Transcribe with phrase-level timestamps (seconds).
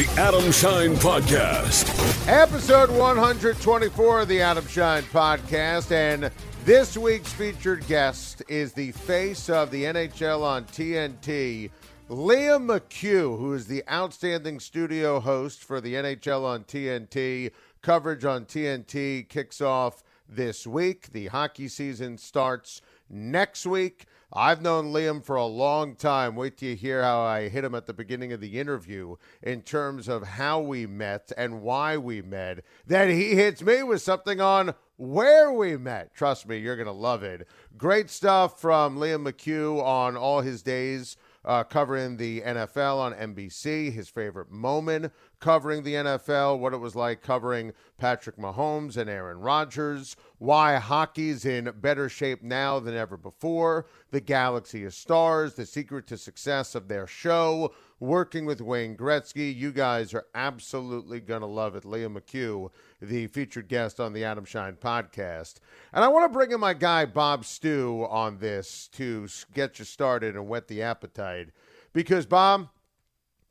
[0.00, 1.86] The Adam Schein Podcast.
[2.26, 5.92] Episode 124 of the Adam Schein Podcast.
[5.92, 6.32] And
[6.64, 11.70] this week's featured guest is the face of the NHL on TNT,
[12.08, 17.50] Liam McHugh, who is the outstanding studio host for the NHL on TNT.
[17.82, 21.12] Coverage on TNT kicks off this week.
[21.12, 24.06] The hockey season starts next week.
[24.32, 26.36] I've known Liam for a long time.
[26.36, 29.62] Wait till you hear how I hit him at the beginning of the interview in
[29.62, 32.64] terms of how we met and why we met.
[32.86, 36.14] Then he hits me with something on where we met.
[36.14, 37.48] Trust me, you're going to love it.
[37.76, 43.92] Great stuff from Liam McHugh on all his days uh, covering the NFL on NBC,
[43.92, 49.40] his favorite moment covering the NFL, what it was like covering Patrick Mahomes and Aaron
[49.40, 55.66] Rodgers, why hockey's in better shape now than ever before, the galaxy of stars, the
[55.66, 59.54] secret to success of their show, working with Wayne Gretzky.
[59.54, 61.84] You guys are absolutely going to love it.
[61.84, 65.56] Liam McHugh, the featured guest on the Adam Schein podcast.
[65.92, 69.84] And I want to bring in my guy, Bob Stew, on this to get you
[69.84, 71.48] started and whet the appetite.
[71.92, 72.68] Because, Bob,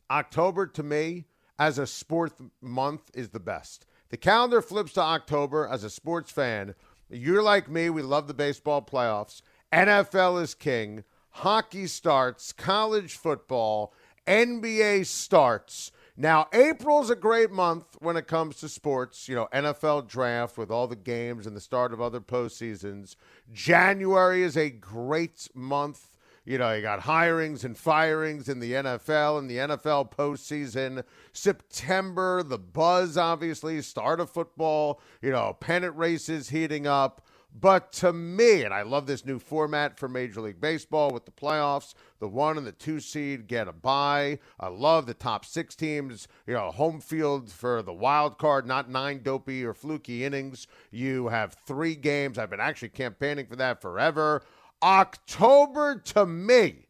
[0.09, 1.25] October to me,
[1.59, 3.85] as a sports month, is the best.
[4.09, 6.73] The calendar flips to October as a sports fan.
[7.09, 9.41] You're like me, we love the baseball playoffs.
[9.71, 11.03] NFL is king.
[11.31, 13.93] Hockey starts, college football,
[14.25, 15.91] NBA starts.
[16.17, 19.29] Now, April's a great month when it comes to sports.
[19.29, 23.15] You know, NFL draft with all the games and the start of other postseasons.
[23.53, 26.08] January is a great month.
[26.49, 31.03] You know, you got hirings and firings in the NFL and the NFL postseason.
[31.31, 37.21] September, the buzz, obviously, start of football, you know, pennant races heating up.
[37.53, 41.31] But to me, and I love this new format for Major League Baseball with the
[41.31, 44.39] playoffs, the one and the two seed get a bye.
[44.59, 48.89] I love the top six teams, you know, home field for the wild card, not
[48.89, 50.65] nine dopey or fluky innings.
[50.89, 52.39] You have three games.
[52.39, 54.41] I've been actually campaigning for that forever.
[54.81, 56.87] October to me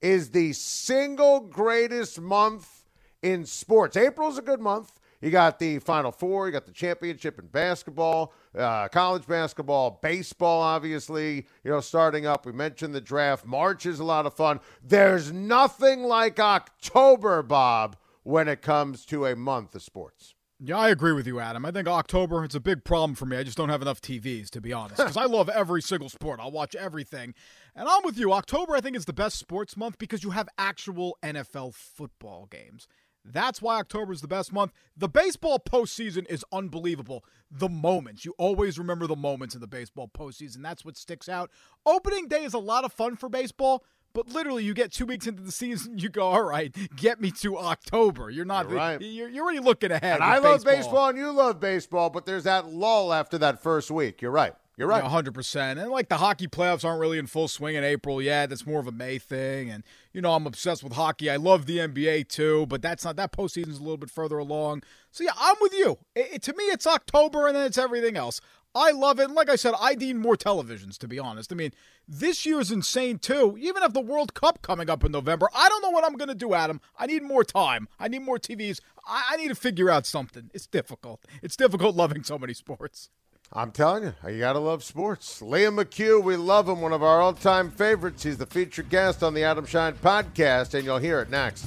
[0.00, 2.84] is the single greatest month
[3.22, 3.96] in sports.
[3.96, 4.92] April's a good month.
[5.20, 10.60] You got the Final Four, you got the championship in basketball, uh, college basketball, baseball,
[10.60, 12.44] obviously, you know, starting up.
[12.44, 13.46] We mentioned the draft.
[13.46, 14.58] March is a lot of fun.
[14.82, 20.31] There's nothing like October, Bob, when it comes to a month of sports.
[20.64, 21.66] Yeah, I agree with you, Adam.
[21.66, 23.36] I think October, it's a big problem for me.
[23.36, 26.38] I just don't have enough TVs, to be honest, because I love every single sport.
[26.40, 27.34] I'll watch everything.
[27.74, 28.32] And I'm with you.
[28.32, 32.86] October, I think, is the best sports month because you have actual NFL football games.
[33.24, 34.70] That's why October is the best month.
[34.96, 37.24] The baseball postseason is unbelievable.
[37.50, 38.24] The moments.
[38.24, 40.62] You always remember the moments in the baseball postseason.
[40.62, 41.50] That's what sticks out.
[41.84, 45.26] Opening day is a lot of fun for baseball, but literally you get two weeks
[45.26, 48.30] into the season, you go, all right, get me to October.
[48.30, 49.00] You're not You're right.
[49.00, 50.16] You're, you're already looking ahead.
[50.16, 51.08] And I love baseball.
[51.08, 54.22] and you love baseball, but there's that lull after that first week.
[54.22, 54.54] You're right.
[54.78, 55.04] You're right.
[55.04, 55.82] Yeah, 100%.
[55.82, 58.48] And like the hockey playoffs aren't really in full swing in April yet.
[58.48, 59.70] That's more of a May thing.
[59.70, 59.84] And,
[60.14, 61.28] you know, I'm obsessed with hockey.
[61.28, 64.82] I love the NBA too, but that's not, that postseason's a little bit further along.
[65.10, 65.98] So, yeah, I'm with you.
[66.14, 68.40] It, it, to me, it's October and then it's everything else.
[68.74, 69.24] I love it.
[69.24, 71.52] And like I said, I need more televisions, to be honest.
[71.52, 71.72] I mean,
[72.08, 73.56] this year's insane too.
[73.60, 75.48] Even have the World Cup coming up in November.
[75.54, 76.80] I don't know what I'm going to do, Adam.
[76.98, 77.88] I need more time.
[77.98, 78.80] I need more TVs.
[79.06, 80.50] I, I need to figure out something.
[80.54, 81.24] It's difficult.
[81.42, 83.10] It's difficult loving so many sports.
[83.54, 85.42] I'm telling you, you got to love sports.
[85.42, 88.22] Liam McHugh, we love him, one of our all time favorites.
[88.22, 91.66] He's the featured guest on the Adam Schein podcast, and you'll hear it next.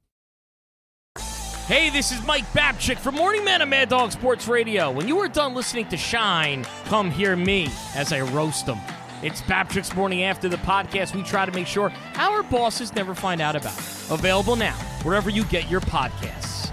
[1.67, 4.91] Hey, this is Mike Babchik from Morning Man of Mad Dog Sports Radio.
[4.91, 8.79] When you are done listening to Schein, come hear me as I roast them.
[9.23, 11.15] It's Babchik's Morning After the podcast.
[11.15, 14.11] We try to make sure our bosses never find out about it.
[14.11, 14.73] Available now,
[15.03, 16.71] wherever you get your podcasts.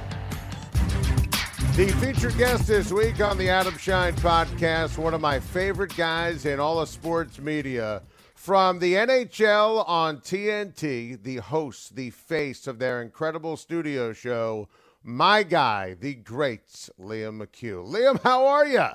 [1.76, 6.44] The featured guest this week on the Adam Schein podcast, one of my favorite guys
[6.44, 8.02] in all of sports media.
[8.38, 14.68] From the NHL on TNT, the host, the face of their incredible studio show,
[15.02, 16.64] my guy, the great
[16.98, 17.84] Liam McHugh.
[17.84, 18.86] Liam, how are you?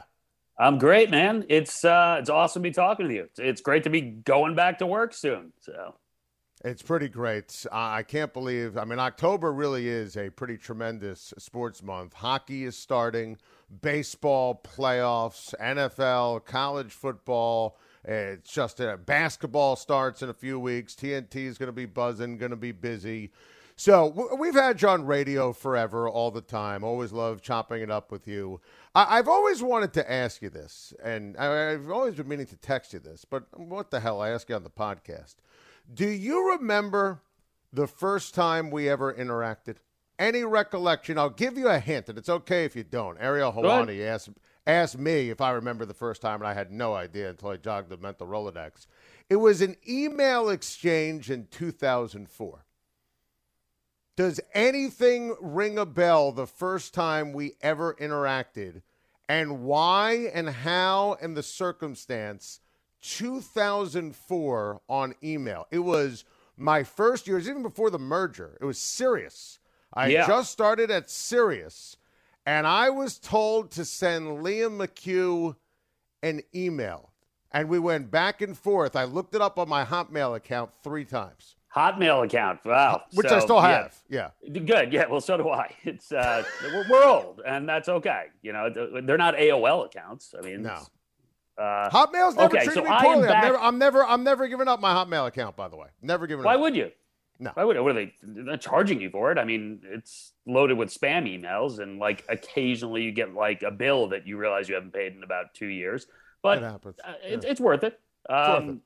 [0.57, 1.45] I'm great, man.
[1.49, 3.23] It's uh, it's awesome to be talking to you.
[3.23, 5.51] It's, it's great to be going back to work soon.
[5.59, 5.93] So
[6.63, 7.65] it's pretty great.
[7.69, 8.77] I can't believe.
[8.77, 12.13] I mean, October really is a pretty tremendous sports month.
[12.13, 13.37] Hockey is starting,
[13.81, 17.77] baseball playoffs, NFL, college football.
[18.05, 20.93] It's just a basketball starts in a few weeks.
[20.93, 23.31] TNT is going to be buzzing, going to be busy.
[23.75, 26.83] So we've had you on radio forever, all the time.
[26.83, 28.61] Always love chopping it up with you.
[28.93, 32.55] I- have always wanted to ask you this, and I- I've always been meaning to
[32.57, 34.21] text you this, but what the hell?
[34.21, 35.35] I ask you on the podcast.
[35.91, 37.21] Do you remember
[37.71, 39.77] the first time we ever interacted?
[40.19, 41.17] Any recollection?
[41.17, 43.17] I'll give you a hint, and it's okay if you don't.
[43.19, 44.29] Ariel Helwani asked
[44.65, 47.57] asked me if I remember the first time, and I had no idea until I
[47.57, 48.87] jogged the mental Rolodex.
[49.29, 52.65] It was an email exchange in 2004.
[54.15, 58.81] Does anything ring a bell the first time we ever interacted?
[59.27, 62.59] And why and how and the circumstance
[63.01, 65.67] 2004 on email.
[65.71, 66.25] It was
[66.55, 68.57] my first year, it was even before the merger.
[68.61, 69.59] It was Sirius.
[69.93, 70.27] I yeah.
[70.27, 71.97] just started at Sirius,
[72.45, 75.55] and I was told to send Liam McHugh
[76.21, 77.11] an email.
[77.51, 78.95] And we went back and forth.
[78.95, 81.55] I looked it up on my Hotmail account three times.
[81.75, 82.59] Hotmail account.
[82.65, 83.03] Wow.
[83.13, 83.95] Which so, I still have.
[84.09, 84.29] Yeah.
[84.41, 84.59] yeah.
[84.59, 84.93] Good.
[84.93, 85.05] Yeah.
[85.07, 85.75] Well, so do I.
[85.83, 86.43] It's uh,
[86.89, 88.25] we're, old, and that's okay.
[88.41, 88.69] You know,
[89.03, 90.33] they're not AOL accounts.
[90.37, 90.79] I mean, no.
[91.55, 93.27] Uh, Hotmail's never okay, treated so me poorly.
[93.27, 95.55] I'm never, I'm never, I'm never giving up my Hotmail account.
[95.55, 96.41] By the way, never giving.
[96.41, 96.61] Up why up.
[96.61, 96.91] would you?
[97.43, 97.51] No.
[97.55, 97.77] Why would?
[97.77, 98.13] What are they?
[98.23, 99.37] They're not charging you for it.
[99.37, 104.07] I mean, it's loaded with spam emails, and like occasionally you get like a bill
[104.07, 106.07] that you realize you haven't paid in about two years.
[106.41, 106.95] But it happens.
[107.03, 107.33] Uh, yeah.
[107.33, 107.99] it's, it's worth it.
[108.29, 108.81] Um, it's worth it.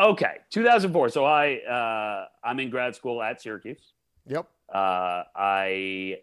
[0.00, 1.08] Okay, 2004.
[1.10, 3.92] So I uh, I'm in grad school at Syracuse.
[4.26, 4.48] Yep.
[4.68, 6.16] Uh, I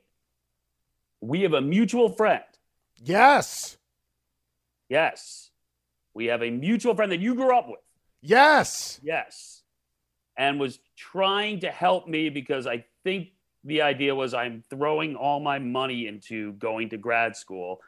[1.22, 2.43] we have a mutual friend.
[3.01, 3.77] Yes.
[4.89, 5.50] Yes,
[6.13, 7.79] we have a mutual friend that you grew up with.
[8.22, 9.00] Yes.
[9.01, 9.63] Yes,
[10.38, 13.30] and was trying to help me because I think
[13.63, 17.80] the idea was I'm throwing all my money into going to grad school,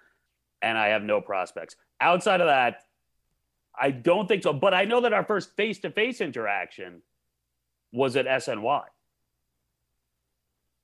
[0.62, 2.84] and I have no prospects outside of that
[3.78, 4.54] I don't think so.
[4.54, 7.02] But I know that our first face to face interaction
[7.92, 8.84] was at SNY,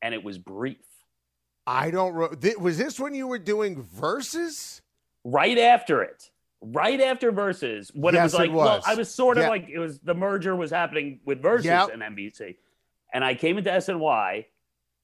[0.02, 0.78] and it was brief.
[1.66, 2.60] I don't.
[2.60, 4.82] Was this when you were doing Versus?
[5.24, 6.30] Right after it,
[6.64, 8.66] right after Versus when yes, it was like, it was.
[8.66, 11.90] well, I was sort of like it was the merger was happening with Versus yep.
[11.94, 12.56] and NBC,
[13.14, 14.46] and I came into SNY,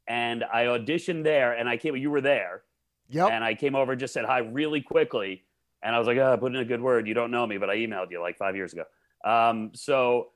[0.07, 1.95] and I auditioned there, and I came.
[1.95, 2.63] You were there,
[3.09, 3.29] yep.
[3.31, 5.43] And I came over and just said hi really quickly
[5.81, 7.07] and I was like, oh, put in a good word.
[7.07, 8.83] You don't know me, but I emailed you like five years ago.
[9.23, 10.29] Um, so,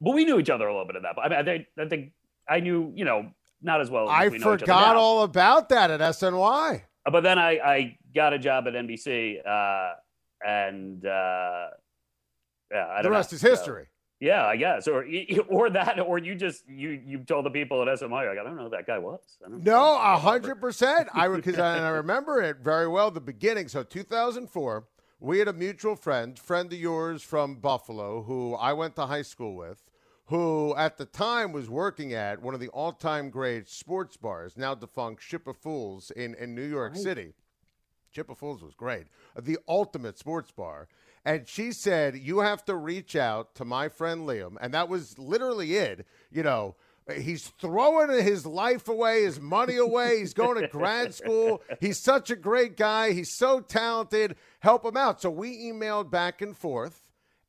[0.00, 1.16] but we knew each other a little bit at that.
[1.16, 2.12] But I, mean, I think, I think
[2.48, 3.30] I knew, you know,
[3.62, 4.10] not as well.
[4.10, 6.82] As I forgot all about that at SNY.
[7.10, 9.94] But then I, I got a job at NBC, uh,
[10.44, 11.68] and uh,
[12.70, 13.36] Yeah, I the rest know.
[13.36, 13.86] is So, history.
[14.20, 15.04] yeah, I guess, or
[15.48, 18.56] or that, or you just you you told the people at SNY, like, I don't
[18.56, 19.20] know who that guy was.
[19.44, 21.08] I don't No, a hundred percent.
[21.14, 23.10] I because I, I remember it very well.
[23.10, 23.68] The beginning.
[23.68, 24.86] So 2004,
[25.20, 29.22] we had a mutual friend, friend of yours from Buffalo, who I went to high
[29.22, 29.82] school with,
[30.26, 34.74] who at the time was working at one of the all-time great sports bars, now
[34.74, 37.34] defunct Ship of Fools in in New York City.
[38.14, 39.06] Ship of Fools was great,
[39.40, 40.86] the ultimate sports bar.
[41.24, 44.56] And she said, You have to reach out to my friend Liam.
[44.60, 46.06] And that was literally it.
[46.30, 46.76] You know,
[47.12, 50.18] he's throwing his life away, his money away.
[50.18, 51.62] He's going to grad school.
[51.80, 53.12] He's such a great guy.
[53.12, 54.36] He's so talented.
[54.60, 55.20] Help him out.
[55.20, 57.00] So we emailed back and forth.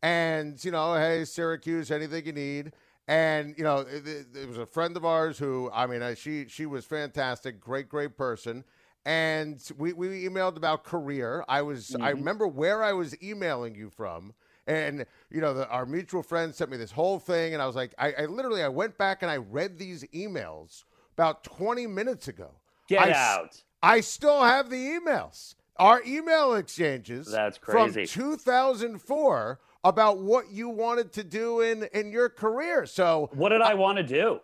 [0.02, 2.72] And, you know, hey, Syracuse, anything you need.
[3.08, 6.66] And, you know, it, it- was a friend of ours who, I mean, she, she
[6.66, 8.64] was fantastic, great, great person
[9.06, 11.44] and we, we emailed about career.
[11.48, 12.20] I was I mm-hmm.
[12.20, 14.34] remember where I was emailing you from,
[14.68, 17.76] and you know the, our mutual friend sent me this whole thing, and I was
[17.76, 20.84] like, I, I literally I went back and I read these emails
[21.14, 22.52] about twenty minutes ago.
[22.88, 23.64] Get I out.
[23.82, 25.56] I still have the emails.
[25.78, 27.28] Our email exchanges.
[27.30, 28.06] That's From crazy.
[28.06, 32.86] 2004 about what you wanted to do in in your career.
[32.86, 34.40] So What did I want to do?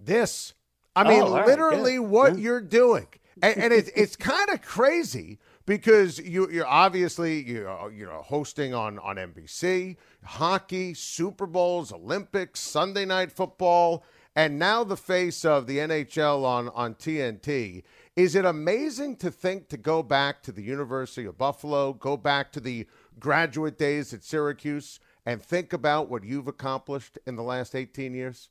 [0.00, 0.54] this.
[0.94, 2.08] I mean, Oh, right, literally good.
[2.08, 3.06] what you're doing,
[3.42, 8.74] and, and it's it's kind of crazy because you you're obviously you you know hosting
[8.74, 14.04] on on NBC, hockey, Super Bowls, Olympics, Sunday Night Football,
[14.34, 17.82] and now the face of the NHL on on TNT.
[18.16, 22.50] Is it amazing to think to go back to the University of Buffalo, go back
[22.52, 22.86] to the
[23.20, 28.48] graduate days at Syracuse, and think about what you've accomplished in the last 18 years?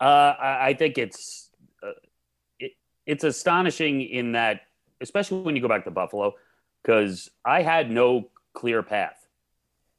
[0.00, 1.47] Uh, I, think it's it,
[3.08, 4.60] it's astonishing in that,
[5.00, 6.34] especially when you go back to Buffalo,
[6.82, 9.16] because I had no clear path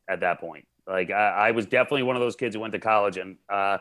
[0.08, 0.68] at that point.
[0.88, 3.80] Like I, I was definitely one of those kids who went to college and uh,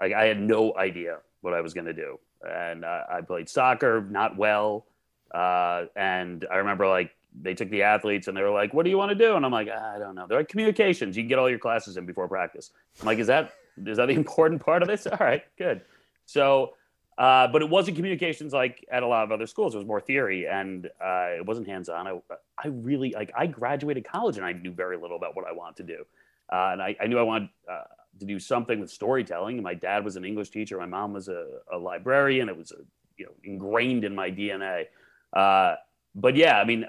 [0.00, 3.48] like I had no idea what I was going to do, and uh, I played
[3.48, 4.86] soccer not well,
[5.34, 7.10] uh, and I remember like
[7.40, 9.44] they took the athletes and they were like, "What do you want to do?" And
[9.44, 11.16] I'm like, "I don't know." They're like, "Communications.
[11.16, 12.70] You can get all your classes in before practice."
[13.00, 13.52] I'm like, "Is that
[13.86, 15.82] is that the important part of this?" All right, good.
[16.26, 16.74] So,
[17.18, 19.74] uh, but it wasn't communications like at a lot of other schools.
[19.74, 22.06] It was more theory, and uh, it wasn't hands on.
[22.06, 22.20] I,
[22.62, 23.32] I really like.
[23.36, 26.04] I graduated college and I knew very little about what I wanted to do,
[26.52, 27.82] uh, and I, I knew I wanted uh,
[28.20, 29.60] to do something with storytelling.
[29.62, 30.78] My dad was an English teacher.
[30.78, 32.48] My mom was a, a librarian.
[32.48, 32.76] It was uh
[33.16, 34.84] you know ingrained in my DNA.
[35.32, 35.74] Uh,
[36.14, 36.86] but yeah, I mean,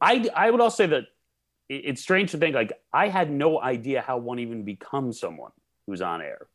[0.00, 1.04] I, I would also say that
[1.68, 5.52] it- it's strange to think like I had no idea how one even becomes someone
[5.86, 6.48] who's on air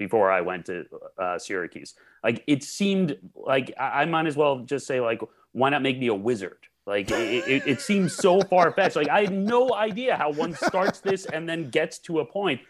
[0.00, 0.86] before I went to
[1.18, 1.94] uh, Syracuse.
[2.24, 5.20] Like it seemed like I, I might as well just say like,
[5.52, 6.56] why not make me a wizard?
[6.86, 8.96] Like it, it, it seems so far fetched.
[8.96, 12.62] Like I had no idea how one starts this and then gets to a point.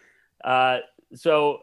[0.44, 0.78] Uh,
[1.14, 1.60] so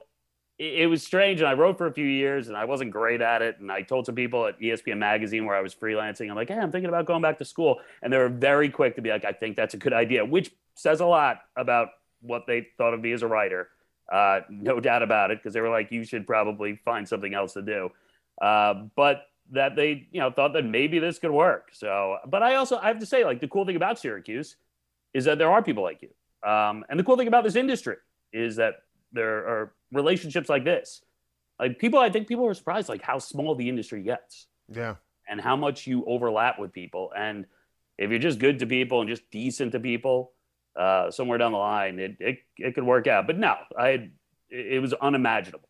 [0.57, 3.21] it, it was strange, and I wrote for a few years, and I wasn't great
[3.21, 3.59] at it.
[3.59, 6.57] And I told some people at ESPN magazine where I was freelancing, I'm like, hey,
[6.57, 9.25] I'm thinking about going back to school, and they were very quick to be like,
[9.25, 11.89] I think that's a good idea, which says a lot about
[12.21, 13.67] what they thought of me as a writer.
[14.11, 17.53] Uh, no doubt about it, because they were like, you should probably find something else
[17.53, 17.89] to do.
[18.41, 21.69] Uh, but that they, you know, thought that maybe this could work.
[21.73, 24.57] So, but I also I have to say, like, the cool thing about Syracuse
[25.13, 27.95] is that there are people like you, um, and the cool thing about this industry
[28.33, 28.75] is that
[29.13, 31.01] there are relationships like this.
[31.59, 34.95] Like people, I think people are surprised like how small the industry gets Yeah.
[35.27, 37.11] and how much you overlap with people.
[37.17, 37.45] And
[37.97, 40.33] if you're just good to people and just decent to people,
[40.77, 43.27] uh, somewhere down the line, it, it it could work out.
[43.27, 44.11] But no, I it,
[44.49, 45.66] it was unimaginable.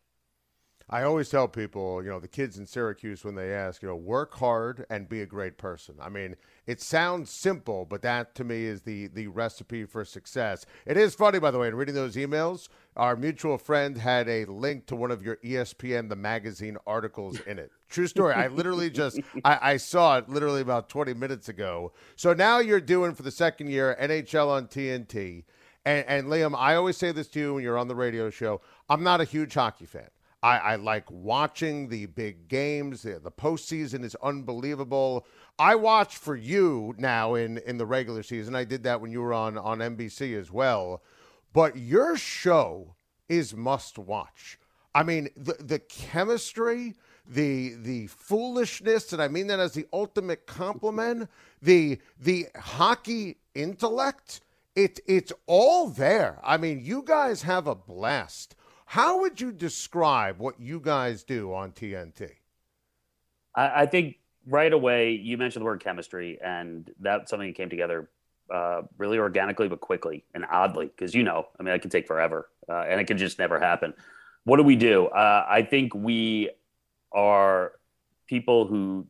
[0.90, 3.96] I always tell people, you know, the kids in Syracuse when they ask, you know,
[3.96, 5.96] work hard and be a great person.
[6.00, 6.34] I mean,
[6.66, 10.64] it sounds simple, but that to me is the the recipe for success.
[10.86, 14.46] It is funny, by the way, in reading those emails, our mutual friend had a
[14.46, 17.70] link to one of your ESPN the magazine articles in it.
[17.90, 18.32] True story.
[18.32, 21.92] I literally just I, I saw it literally about 20 minutes ago.
[22.16, 25.44] So now you're doing for the second year NHL on TNT.
[25.84, 28.60] And, and Liam, I always say this to you when you're on the radio show.
[28.88, 30.08] I'm not a huge hockey fan.
[30.48, 33.02] I, I like watching the big games.
[33.02, 35.26] The, the postseason is unbelievable.
[35.58, 38.54] I watch for you now in, in the regular season.
[38.54, 41.02] I did that when you were on, on NBC as well.
[41.52, 42.94] But your show
[43.28, 44.58] is must watch.
[44.94, 46.94] I mean, the, the chemistry,
[47.26, 51.28] the the foolishness, and I mean that as the ultimate compliment,
[51.60, 54.40] the the hockey intellect,
[54.74, 56.40] it it's all there.
[56.42, 58.54] I mean, you guys have a blast.
[58.88, 62.30] How would you describe what you guys do on TNT?
[63.54, 64.16] I, I think
[64.46, 68.08] right away you mentioned the word chemistry, and that's something that came together
[68.50, 72.06] uh, really organically but quickly and oddly because you know i mean it can take
[72.06, 73.92] forever uh, and it can just never happen.
[74.44, 75.08] What do we do?
[75.08, 76.48] Uh, i think we
[77.12, 77.72] are
[78.26, 79.06] people who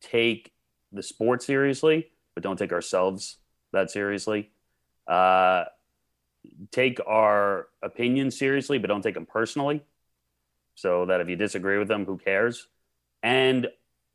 [0.00, 0.54] take
[0.90, 3.36] the sport seriously but don't take ourselves
[3.72, 4.50] that seriously.
[5.06, 5.64] Uh,
[6.70, 9.82] take our opinions seriously but don't take them personally
[10.74, 12.68] so that if you disagree with them who cares
[13.22, 13.68] and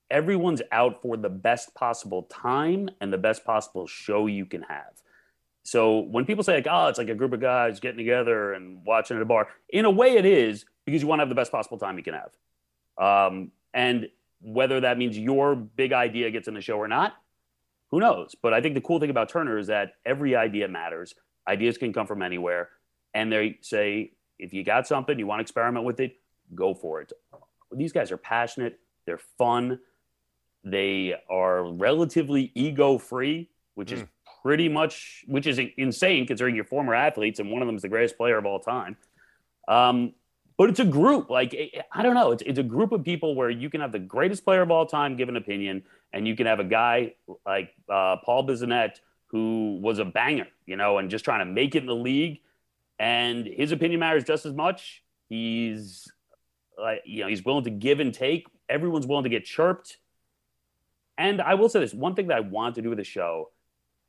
[0.10, 4.94] everyone's out for the best possible time and the best possible show you can have.
[5.64, 8.86] So when people say like, oh, it's like a group of guys getting together and
[8.86, 11.36] watching at a bar, in a way it is because you want to have the
[11.36, 12.32] best possible time you can have.
[12.98, 14.10] Um, and
[14.42, 17.14] whether that means your big idea gets in the show or not,
[17.92, 18.36] who knows?
[18.42, 21.16] But I think the cool thing about Turner is that every idea matters.
[21.48, 22.70] Ideas can come from anywhere.
[23.14, 26.18] And they say, if you got something, you want to experiment with it,
[26.56, 27.12] go for it.
[27.72, 29.80] These guys are passionate, they're fun,
[30.64, 33.94] they are relatively ego free, which mm.
[33.94, 34.04] is
[34.44, 37.90] pretty much which is insane considering you're former athletes and one of them is the
[37.90, 38.98] greatest player of all time.
[39.68, 40.14] Um,
[40.58, 41.56] but it's a group like
[41.92, 42.32] I don't know.
[42.32, 44.86] It's it's a group of people where you can have the greatest player of all
[44.86, 49.00] time give an opinion, and you can have a guy like uh, Paul Bissonnette
[49.34, 52.40] who was a banger, you know, and just trying to make it in the league,
[53.00, 55.04] and his opinion matters just as much.
[55.28, 56.08] He's
[56.78, 58.46] like you know he's willing to give and take.
[58.70, 59.98] Everyone's willing to get chirped.
[61.18, 63.50] And I will say this one thing that I want to do with the show,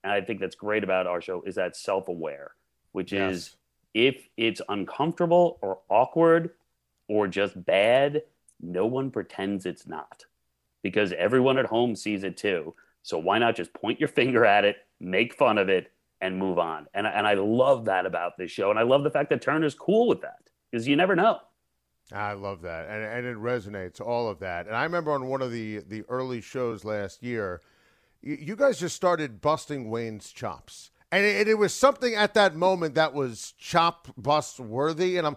[0.05, 2.53] and I think that's great about our show, is that self aware,
[2.93, 3.33] which yes.
[3.35, 3.57] is
[3.95, 6.51] if it's uncomfortable or awkward
[7.09, 8.23] or just bad,
[8.61, 10.27] no one pretends it's not
[10.83, 12.75] because everyone at home sees it too.
[13.03, 16.59] So why not just point your finger at it, make fun of it, and move
[16.59, 16.87] on?
[16.95, 18.71] And, and I love that about this show.
[18.71, 21.39] And I love the fact that Turner's cool with that because you never know.
[22.13, 24.67] I love that, and and it resonates all of that.
[24.67, 27.63] And I remember on one of the the early shows last year,
[28.21, 32.95] you, guys just started busting Wayne's chops, and it, it, was something at that moment
[32.95, 35.17] that was chop bust worthy.
[35.17, 35.37] And I'm,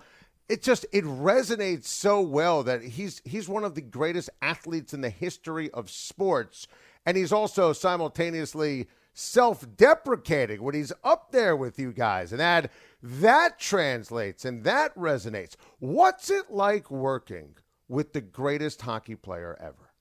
[0.49, 4.99] it just it resonates so well that he's he's one of the greatest athletes in
[4.99, 6.67] the history of sports,
[7.05, 8.87] and he's also simultaneously
[9.19, 15.55] self-deprecating when he's up there with you guys, and that that translates and that resonates.
[15.79, 17.55] What's it like working
[17.87, 19.91] with the greatest hockey player ever?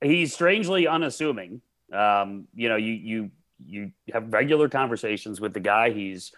[0.00, 1.60] He's strangely unassuming.
[1.92, 5.90] Um, you know, you you you have regular conversations with the guy.
[5.90, 6.32] He's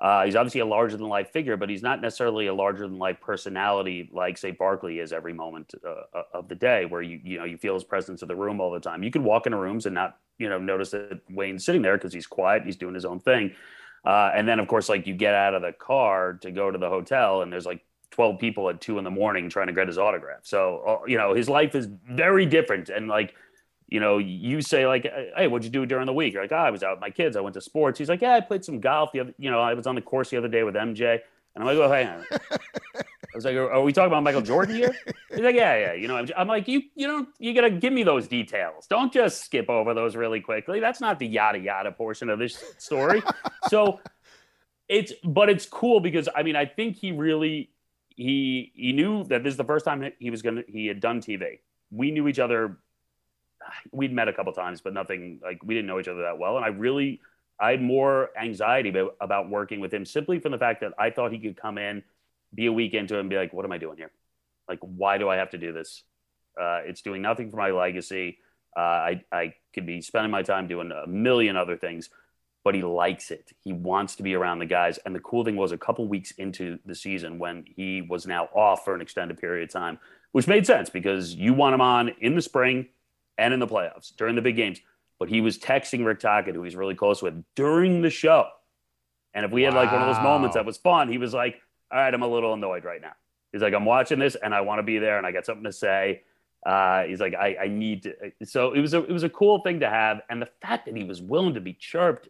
[0.00, 2.98] uh, he's obviously a larger than life figure, but he's not necessarily a larger than
[2.98, 7.38] life personality like say Barkley is every moment uh, of the day, where you you
[7.38, 9.02] know you feel his presence in the room all the time.
[9.02, 12.14] You could walk into rooms and not you know notice that Wayne's sitting there because
[12.14, 13.52] he's quiet, he's doing his own thing.
[14.02, 16.78] Uh, and then of course like you get out of the car to go to
[16.78, 19.86] the hotel and there's like 12 people at two in the morning trying to get
[19.86, 20.40] his autograph.
[20.44, 23.34] So uh, you know his life is very different and like
[23.90, 25.02] you know, you say like,
[25.36, 27.10] "Hey, what'd you do during the week?" You're like, oh, "I was out with my
[27.10, 27.36] kids.
[27.36, 29.10] I went to sports." He's like, "Yeah, I played some golf.
[29.12, 31.20] The other, you know, I was on the course the other day with MJ."
[31.54, 32.04] And I'm like, "Oh, hey."
[33.32, 34.94] I was like, "Are we talking about Michael Jordan here?"
[35.30, 38.04] He's like, "Yeah, yeah." You know, I'm like, "You, you don't, you gotta give me
[38.04, 38.86] those details.
[38.86, 40.78] Don't just skip over those really quickly.
[40.78, 43.22] That's not the yada yada portion of this story."
[43.68, 43.98] so
[44.88, 47.70] it's, but it's cool because I mean, I think he really
[48.14, 51.20] he he knew that this is the first time he was gonna he had done
[51.20, 51.58] TV.
[51.90, 52.78] We knew each other
[53.92, 56.56] we'd met a couple times, but nothing like we didn't know each other that well.
[56.56, 57.20] And I really,
[57.58, 61.32] I had more anxiety about, working with him simply from the fact that I thought
[61.32, 62.02] he could come in,
[62.54, 64.10] be a week into it, and be like, "What am I doing here?
[64.68, 66.02] Like, why do I have to do this?
[66.60, 68.38] Uh, it's doing nothing for my legacy.
[68.76, 72.10] Uh, I I could be spending my time doing a million other things."
[72.62, 73.52] But he likes it.
[73.64, 74.98] He wants to be around the guys.
[74.98, 78.50] And the cool thing was, a couple weeks into the season, when he was now
[78.54, 79.98] off for an extended period of time,
[80.32, 82.88] which made sense because you want him on in the spring
[83.40, 84.80] and in the playoffs during the big games.
[85.18, 88.46] But he was texting Rick Tocchet, who he's really close with, during the show.
[89.34, 91.60] And if we had like one of those moments that was fun, he was like,
[91.90, 93.12] "All right, I'm a little annoyed right now."
[93.52, 95.64] He's like, "I'm watching this, and I want to be there, and I got something
[95.64, 96.22] to say."
[96.64, 98.14] Uh, he's like, I, I need to.
[98.44, 100.96] So it was a it was a cool thing to have, and the fact that
[100.96, 102.28] he was willing to be chirped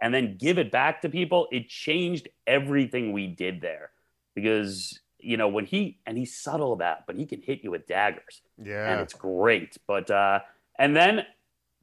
[0.00, 3.90] and then give it back to people, it changed everything we did there.
[4.34, 7.86] Because you know, when he and he's subtle about, but he can hit you with
[7.86, 8.42] daggers.
[8.62, 8.92] Yeah.
[8.92, 9.76] And it's great.
[9.86, 10.40] But uh
[10.78, 11.24] and then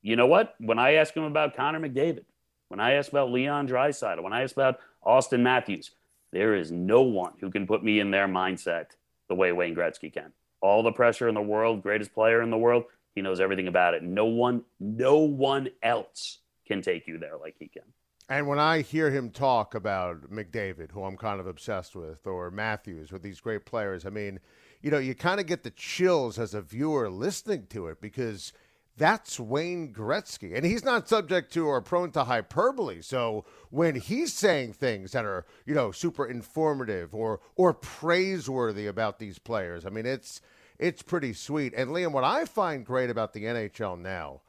[0.02, 0.56] you know what?
[0.60, 2.26] When I ask him about Connor McDavid,
[2.70, 5.92] when I ask about Leon Draisaitl, when I ask about Auston Matthews,
[6.32, 8.92] there is no one who can put me in their mindset
[9.28, 10.32] the way Wayne Gretzky can.
[10.62, 12.84] All the pressure in the world, greatest player in the world,
[13.16, 14.04] he knows everything about it.
[14.04, 17.84] No one, no one else can take you there like he can.
[18.30, 22.52] And when I hear him talk about McDavid, who I'm kind of obsessed with, or
[22.52, 24.40] Matthews, with these great players, I mean,
[24.84, 28.54] you know, you kind of get the chills as a viewer listening to it because
[28.96, 30.56] that's Wayne Gretzky.
[30.56, 33.02] And he's not subject to or prone to hyperbole.
[33.02, 39.18] So when he's saying things that are, you know, super informative or or praiseworthy about
[39.18, 40.40] these players, I mean, it's
[40.78, 41.74] it's pretty sweet.
[41.76, 44.42] And Liam, what I find great about the NHL now,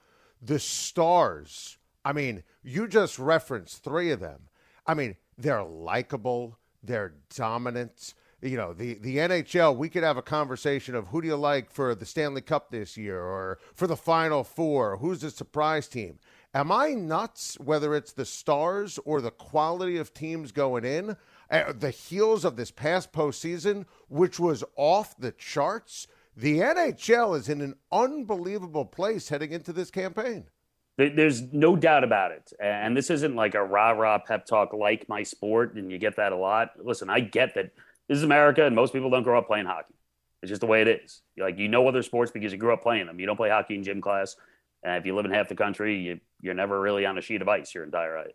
[0.43, 1.79] the stars.
[2.05, 4.49] I mean, you just referenced three of them.
[4.87, 8.15] I mean, they're likable, they're dominant.
[8.43, 11.71] You know, the, the NHL, we could have a conversation of who do you like
[11.71, 14.97] for the Stanley Cup this year or for the Final Four?
[14.97, 16.19] Who's the surprise team?
[16.55, 21.17] Am I nuts whether it's the stars or the quality of teams going in?
[21.51, 27.49] Uh, the heels of this past postseason, which was off the charts, the NHL is
[27.49, 30.47] in an unbelievable place heading into this campaign.
[31.09, 32.53] There's no doubt about it.
[32.61, 36.17] And this isn't like a rah rah pep talk like my sport, and you get
[36.17, 36.73] that a lot.
[36.83, 37.73] Listen, I get that
[38.09, 39.95] this is America, and most people don't grow up playing hockey.
[40.43, 41.23] It's just the way it is.
[41.39, 43.21] Like you know other sports because you grew up playing them.
[43.21, 44.37] You don't play hockey in gym class,
[44.83, 47.43] and if you live in half the country, you, you're never really on a sheet
[47.43, 48.27] of ice your entire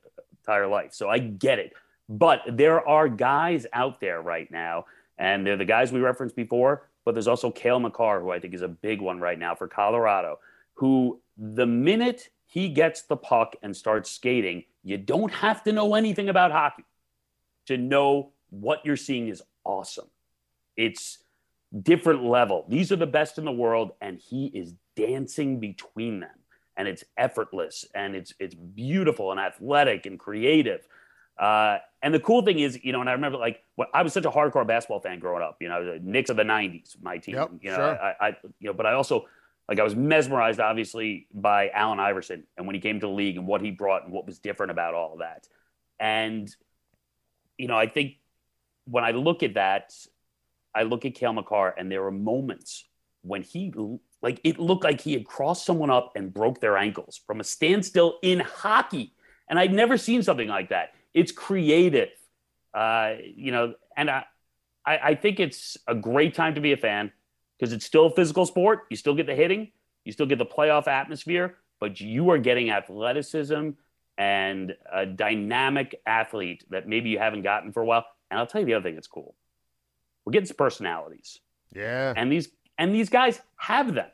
[0.41, 0.93] entire life.
[0.93, 1.73] So I get it.
[2.07, 4.85] But there are guys out there right now,
[5.17, 6.89] and they're the guys we referenced before.
[7.03, 9.67] But there's also Cale Makar, who I think is a big one right now for
[9.67, 10.39] Colorado,
[10.75, 15.95] who the minute he gets the puck and starts skating, you don't have to know
[15.95, 16.85] anything about hockey
[17.67, 20.07] to know what you're seeing is awesome.
[20.77, 21.19] It's
[21.81, 22.65] different level.
[22.69, 26.29] These are the best in the world, and he is dancing between them.
[26.77, 30.85] And it's effortless and it's it's beautiful and athletic and creative.
[31.39, 34.11] Uh, and the cool thing is, you know, and I remember like when I was
[34.11, 37.17] such a hardcore basketball fan growing up, you know, the Knicks of the '90s, my
[37.17, 37.35] team.
[37.35, 38.01] Yep, you know, sure.
[38.01, 38.27] I, I,
[38.59, 39.25] you know, but I also
[39.67, 43.37] like I was mesmerized, obviously, by Allen Iverson and when he came to the league
[43.37, 45.47] and what he brought and what was different about all of that.
[45.99, 46.53] And
[47.57, 48.15] you know, I think
[48.85, 49.93] when I look at that,
[50.73, 52.85] I look at Cale Makar, and there were moments
[53.21, 53.73] when he
[54.21, 57.43] like it looked like he had crossed someone up and broke their ankles from a
[57.43, 59.13] standstill in hockey,
[59.49, 60.93] and I'd never seen something like that.
[61.13, 62.09] It's creative,
[62.73, 64.25] uh, you know, and I,
[64.85, 67.11] I, I think it's a great time to be a fan
[67.57, 68.85] because it's still a physical sport.
[68.89, 69.71] You still get the hitting,
[70.03, 73.71] you still get the playoff atmosphere, but you are getting athleticism
[74.17, 78.05] and a dynamic athlete that maybe you haven't gotten for a while.
[78.31, 79.35] And I'll tell you the other thing that's cool.
[80.25, 81.39] We're getting some personalities.
[81.73, 82.13] Yeah.
[82.15, 84.09] And these and these guys have them.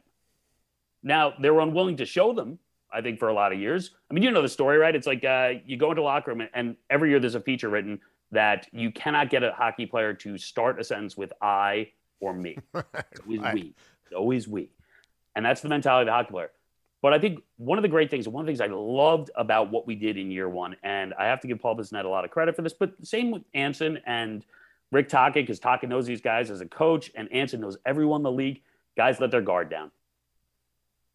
[1.03, 2.59] Now they're unwilling to show them.
[2.93, 3.91] I think for a lot of years.
[4.09, 4.93] I mean, you know the story, right?
[4.93, 7.69] It's like uh, you go into locker room, and, and every year there's a feature
[7.69, 8.01] written
[8.31, 12.57] that you cannot get a hockey player to start a sentence with "I" or "me."
[12.73, 13.53] It's always Right.
[13.53, 13.73] we.
[14.05, 14.69] It's always we,
[15.35, 16.51] and that's the mentality of the hockey player.
[17.01, 19.71] But I think one of the great things, one of the things I loved about
[19.71, 22.25] what we did in year one, and I have to give Paul Bissonnette a lot
[22.25, 24.45] of credit for this, but same with Anson and
[24.91, 28.23] Rick Tocchet, because Tocchet knows these guys as a coach, and Anson knows everyone in
[28.23, 28.61] the league.
[28.95, 29.89] Guys let their guard down.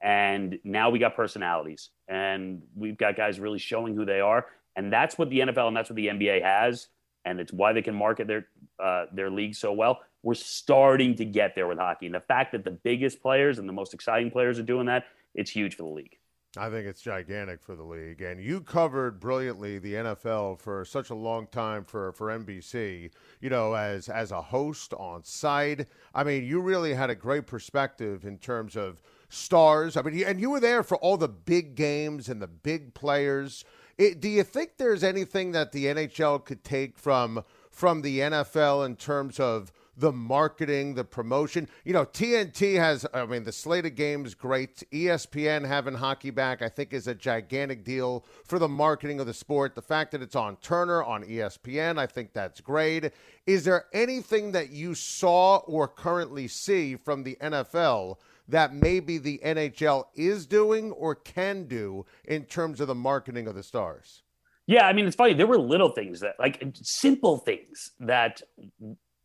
[0.00, 4.46] And now we got personalities, and we've got guys really showing who they are.
[4.76, 6.88] And that's what the NFL and that's what the NBA has,
[7.24, 8.46] and it's why they can market their
[8.78, 10.00] uh, their league so well.
[10.26, 13.68] We're starting to get there with hockey, and the fact that the biggest players and
[13.68, 15.04] the most exciting players are doing that,
[15.36, 16.16] it's huge for the league.
[16.56, 18.22] I think it's gigantic for the league.
[18.22, 23.50] And you covered brilliantly the NFL for such a long time for, for NBC, you
[23.50, 25.86] know, as as a host on site.
[26.12, 29.96] I mean, you really had a great perspective in terms of stars.
[29.96, 33.64] I mean, and you were there for all the big games and the big players.
[33.96, 38.84] It, do you think there's anything that the NHL could take from from the NFL
[38.86, 41.68] in terms of the marketing, the promotion.
[41.84, 44.82] You know, TNT has, I mean, the slate of games, great.
[44.92, 49.34] ESPN having hockey back, I think, is a gigantic deal for the marketing of the
[49.34, 49.74] sport.
[49.74, 53.12] The fact that it's on Turner, on ESPN, I think that's great.
[53.46, 58.16] Is there anything that you saw or currently see from the NFL
[58.48, 63.54] that maybe the NHL is doing or can do in terms of the marketing of
[63.54, 64.22] the stars?
[64.68, 65.32] Yeah, I mean, it's funny.
[65.32, 68.42] There were little things that, like, simple things that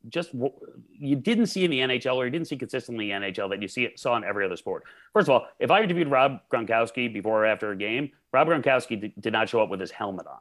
[0.10, 3.50] just you didn't see in the NHL or you didn't see consistently in the NHL
[3.50, 4.84] that you see saw in every other sport.
[5.14, 9.00] First of all, if I interviewed Rob Gronkowski before or after a game, Rob Gronkowski
[9.02, 10.40] d- did not show up with his helmet on.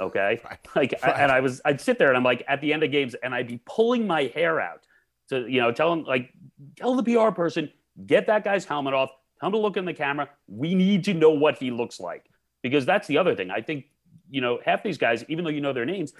[0.00, 0.40] Okay,
[0.76, 2.90] like, I- and I was, I'd sit there and I'm like, at the end of
[2.90, 4.86] games, and I'd be pulling my hair out
[5.28, 6.32] to, you know, tell him like,
[6.76, 7.70] tell the PR person,
[8.06, 10.28] get that guy's helmet off, tell him to look in the camera.
[10.48, 12.26] We need to know what he looks like
[12.62, 13.50] because that's the other thing.
[13.50, 13.86] I think,
[14.30, 16.12] you know, half these guys, even though you know their names,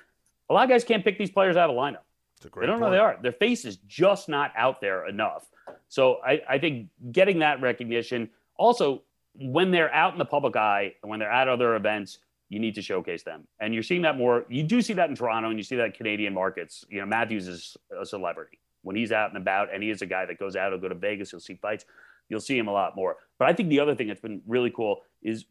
[0.50, 1.96] a lot of guys can't pick these players out of lineup.
[1.96, 2.02] A
[2.50, 3.18] They don't know they are.
[3.22, 5.46] Their face is just not out there enough.
[5.88, 8.30] So I, I think getting that recognition.
[8.56, 9.02] Also,
[9.34, 12.74] when they're out in the public eye and when they're at other events, you need
[12.74, 13.46] to showcase them.
[13.60, 14.44] And you're seeing that more.
[14.48, 16.84] You do see that in Toronto and you see that in Canadian markets.
[16.90, 20.06] You know, Matthews is a celebrity when he's out and about, and he is a
[20.06, 20.72] guy that goes out.
[20.72, 21.30] He'll go to Vegas.
[21.30, 21.84] He'll see fights.
[22.28, 23.16] you'll see him a lot more.
[23.38, 25.46] But I think the other thing that's been really cool is,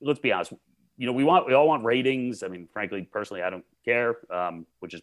[0.00, 0.52] let's be honest,
[0.96, 2.42] you know, we want we all want ratings.
[2.42, 5.02] I mean, frankly, personally, I don't care, um, which is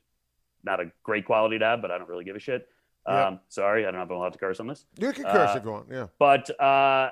[0.63, 2.67] not a great quality to have, but I don't really give a shit.
[3.05, 4.85] Um, Sorry, I don't know if I'm allowed to curse on this.
[4.97, 5.87] You can curse Uh, if you want.
[5.91, 6.07] Yeah.
[6.19, 7.09] But uh,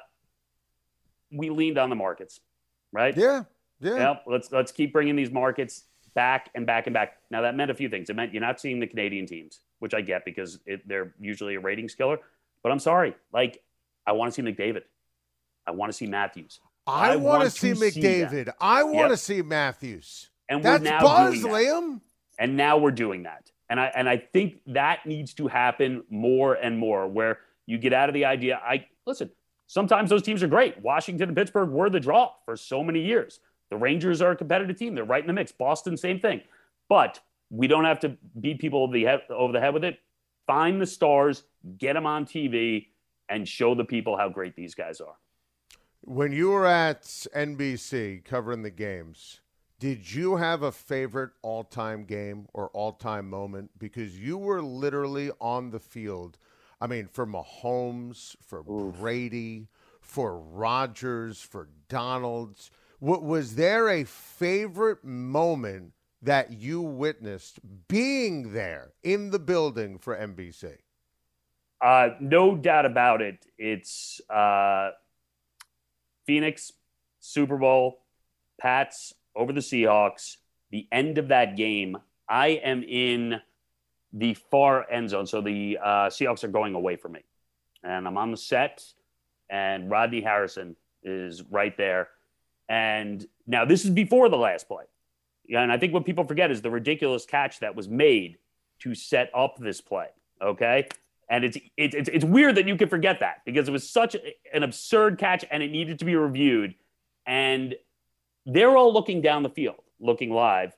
[1.31, 2.39] we leaned on the markets,
[2.91, 3.15] right?
[3.15, 3.43] Yeah.
[3.79, 3.95] Yeah.
[3.95, 7.17] Yeah, let's let's keep bringing these markets back and back and back.
[7.31, 8.09] Now that meant a few things.
[8.09, 11.55] It meant you're not seeing the Canadian teams, which I get because it, they're usually
[11.55, 12.19] a ratings killer.
[12.63, 13.61] But I'm sorry, like
[14.05, 14.83] I want to see McDavid,
[15.65, 18.01] I want to see Matthews, I, I want to want see to see.
[18.01, 18.53] McDavid.
[18.61, 19.09] I want Yep.
[19.09, 20.29] to see Matthews.
[20.47, 21.41] and That's buzz.
[21.43, 22.01] Liam.
[22.39, 23.51] And now we're doing that.
[23.69, 27.93] And I and I think that needs to happen more and more, where you get
[27.93, 28.59] out of the idea.
[28.63, 29.29] I listen.
[29.67, 30.81] Sometimes those teams are great.
[30.81, 33.39] Washington and Pittsburgh were the draw for so many years.
[33.69, 34.95] The Rangers are a competitive team.
[34.95, 35.53] They're right in the mix.
[35.53, 36.41] Boston, same thing.
[36.89, 39.99] But we don't have to beat people over the head, over the head with it.
[40.45, 41.43] Find the stars,
[41.77, 42.87] get them on TV,
[43.29, 45.15] and show the people how great these guys are.
[46.01, 49.39] When you were at NBC covering the games,
[49.81, 53.71] did you have a favorite all time game or all time moment?
[53.79, 56.37] Because you were literally on the field.
[56.79, 62.69] I mean, for Mahomes, for Brady, for Rodgers, for Donalds.
[62.99, 70.15] What was there a favorite moment that you witnessed being there in the building for
[70.15, 70.77] NBC?
[71.83, 73.47] Uh, no doubt about it.
[73.57, 74.91] It's uh,
[76.27, 76.71] Phoenix,
[77.19, 78.03] Super Bowl,
[78.59, 80.37] Pats over the Seahawks.
[80.71, 81.97] The end of that game,
[82.29, 83.41] I am in
[84.13, 85.27] the far end zone.
[85.27, 87.21] So the uh, Seahawks are going away from me.
[87.83, 88.83] And I'm on the set,
[89.49, 92.09] and Rodney Harrison is right there.
[92.69, 94.83] And now this is before the last play.
[95.53, 98.37] And I think what people forget is the ridiculous catch that was made
[98.79, 100.07] to set up this play.
[100.41, 100.87] Okay.
[101.29, 104.15] And it's, it's, it's, it's weird that you can forget that because it was such
[104.53, 106.75] an absurd catch and it needed to be reviewed.
[107.25, 107.75] And
[108.45, 110.75] they're all looking down the field, looking live.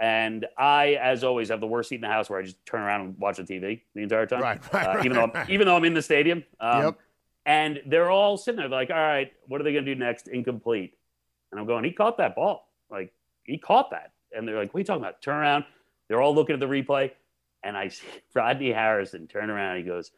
[0.00, 2.80] And I, as always, have the worst seat in the house where I just turn
[2.82, 4.40] around and watch the TV the entire time.
[4.42, 5.50] Right, right, Uh, right, even though I'm, right.
[5.50, 6.44] even though I'm in the stadium.
[6.60, 6.98] Um, Yep.
[7.46, 10.28] And they're all sitting there like, all right, what are they going to do next?
[10.28, 10.96] Incomplete.
[11.52, 12.68] And I'm going, he caught that ball.
[12.90, 13.12] Like,
[13.44, 14.12] he caught that.
[14.34, 15.20] And they're like, what are you talking about?
[15.22, 15.64] Turn around.
[16.08, 17.12] They're all looking at the replay.
[17.62, 19.76] And I see Rodney Harrison turn around.
[19.76, 20.10] And he goes,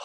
[0.00, 0.04] oh,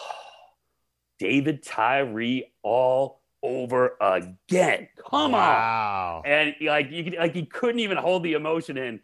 [1.18, 4.88] David Tyree all over again.
[5.10, 9.00] Come on and like you could, like he couldn't even hold the emotion in.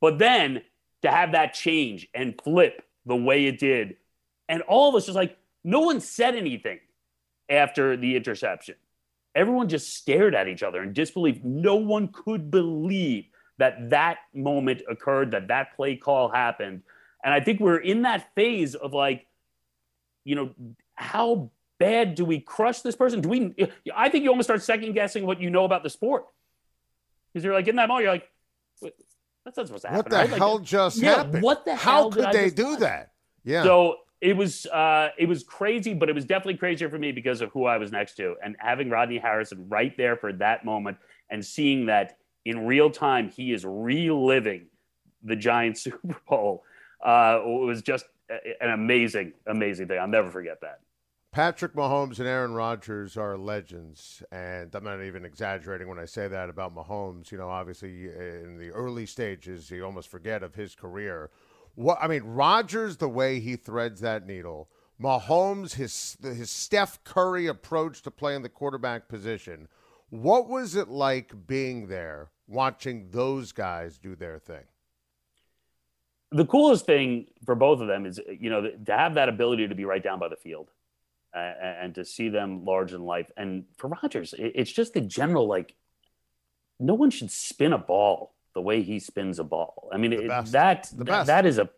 [0.00, 0.62] But then
[1.02, 3.96] to have that change and flip the way it did,
[4.48, 6.80] and all of us just like no one said anything
[7.48, 8.76] after the interception.
[9.34, 11.42] Everyone just stared at each other in disbelief.
[11.42, 13.24] No one could believe
[13.58, 16.82] that that moment occurred, that that play call happened.
[17.24, 19.26] And I think we're in that phase of like,
[20.24, 20.50] you know,
[20.94, 21.50] how
[21.82, 23.20] bad do we crush this person?
[23.20, 23.54] Do we?
[23.94, 26.26] I think you almost start second guessing what you know about the sport
[27.32, 28.28] because you're like in that moment, you're like,
[28.80, 28.94] "Wait,
[29.44, 30.04] that's not supposed to happen.
[30.04, 31.42] What the right?" Like, hell just yeah, happened?
[31.42, 32.80] what the How could they do watch?
[32.80, 33.12] that?
[33.44, 33.64] Yeah.
[33.64, 37.40] So it was uh, it was crazy, but it was definitely crazier for me because
[37.40, 40.98] of who I was next to and having Rodney Harrison right there for that moment
[41.30, 44.66] and seeing that in real time he is reliving
[45.22, 46.64] the Giants Super Bowl
[47.04, 48.06] uh, was just
[48.60, 49.98] an amazing, amazing thing.
[49.98, 50.80] I'll never forget that.
[51.32, 56.28] Patrick Mahomes and Aaron Rodgers are legends, and I'm not even exaggerating when I say
[56.28, 57.32] that about Mahomes.
[57.32, 61.30] You know, obviously in the early stages, you almost forget of his career.
[61.74, 64.68] What I mean, Rodgers, the way he threads that needle,
[65.00, 69.68] Mahomes, his his Steph Curry approach to playing the quarterback position.
[70.10, 74.64] What was it like being there, watching those guys do their thing?
[76.34, 79.74] the coolest thing for both of them is you know to have that ability to
[79.74, 80.70] be right down by the field
[81.34, 83.30] and to see them large in life.
[83.36, 85.74] And for Rodgers it's just the general like
[86.78, 89.88] no one should spin a ball the way he spins a ball.
[89.92, 91.70] I mean it, that that is a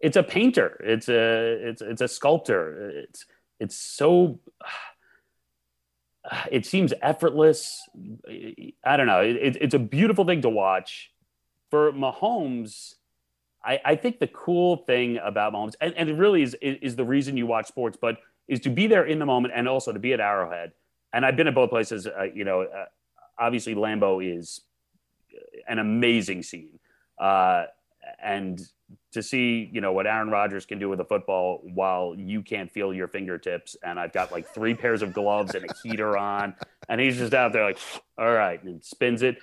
[0.00, 0.80] it's a painter.
[0.84, 2.90] It's a it's it's a sculptor.
[3.04, 3.26] It's
[3.60, 4.40] it's so
[6.50, 7.88] it seems effortless.
[8.84, 9.20] I don't know.
[9.20, 11.10] It, it's a beautiful thing to watch.
[11.70, 12.96] For Mahomes
[13.64, 17.04] I, I think the cool thing about Mahomes, and, and it really is, is the
[17.04, 19.98] reason you watch sports, but is to be there in the moment and also to
[19.98, 20.72] be at Arrowhead.
[21.12, 22.06] And I've been at both places.
[22.06, 22.86] Uh, you know, uh,
[23.38, 24.62] obviously Lambeau is
[25.68, 26.78] an amazing scene,
[27.18, 27.64] uh,
[28.22, 28.60] and
[29.12, 32.70] to see you know what Aaron Rodgers can do with a football while you can't
[32.70, 36.54] feel your fingertips, and I've got like three pairs of gloves and a heater on,
[36.88, 37.78] and he's just out there like,
[38.16, 39.36] all right, and spins it.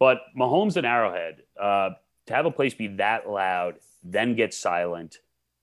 [0.00, 1.42] But Mahomes and Arrowhead.
[1.60, 1.90] Uh,
[2.26, 5.18] to have a place be that loud, then get silent,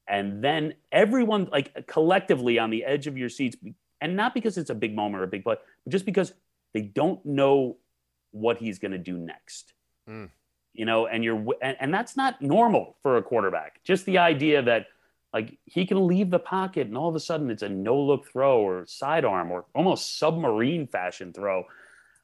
[0.08, 3.56] and then everyone like collectively on the edge of your seats
[4.02, 6.34] and not because it's a big moment or a big play, but just because
[6.74, 7.78] they don't know
[8.32, 9.74] what he's going to do next.
[10.10, 10.30] Mm.
[10.74, 13.84] You know, and you're and, and that's not normal for a quarterback.
[13.84, 14.88] Just the idea that
[15.34, 18.30] like he can leave the pocket and all of a sudden it's a no look
[18.32, 21.66] throw or sidearm or almost submarine fashion throw.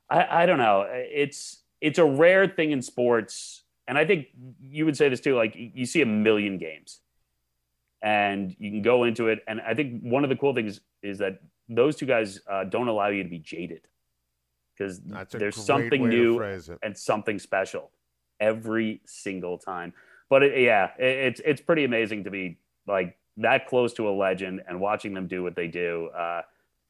[0.10, 0.86] I, I don't know.
[0.90, 4.28] It's it's a rare thing in sports, and I think
[4.62, 5.36] you would say this too.
[5.36, 7.00] Like you see a million games,
[8.02, 9.44] and you can go into it.
[9.48, 12.88] And I think one of the cool things is that those two guys uh, don't
[12.88, 13.88] allow you to be jaded
[14.78, 16.42] because there's something new
[16.84, 17.92] and something special
[18.40, 19.94] every single time.
[20.30, 24.12] But it, yeah, it, it's it's pretty amazing to be like that close to a
[24.12, 26.10] legend and watching them do what they do.
[26.16, 26.42] Uh,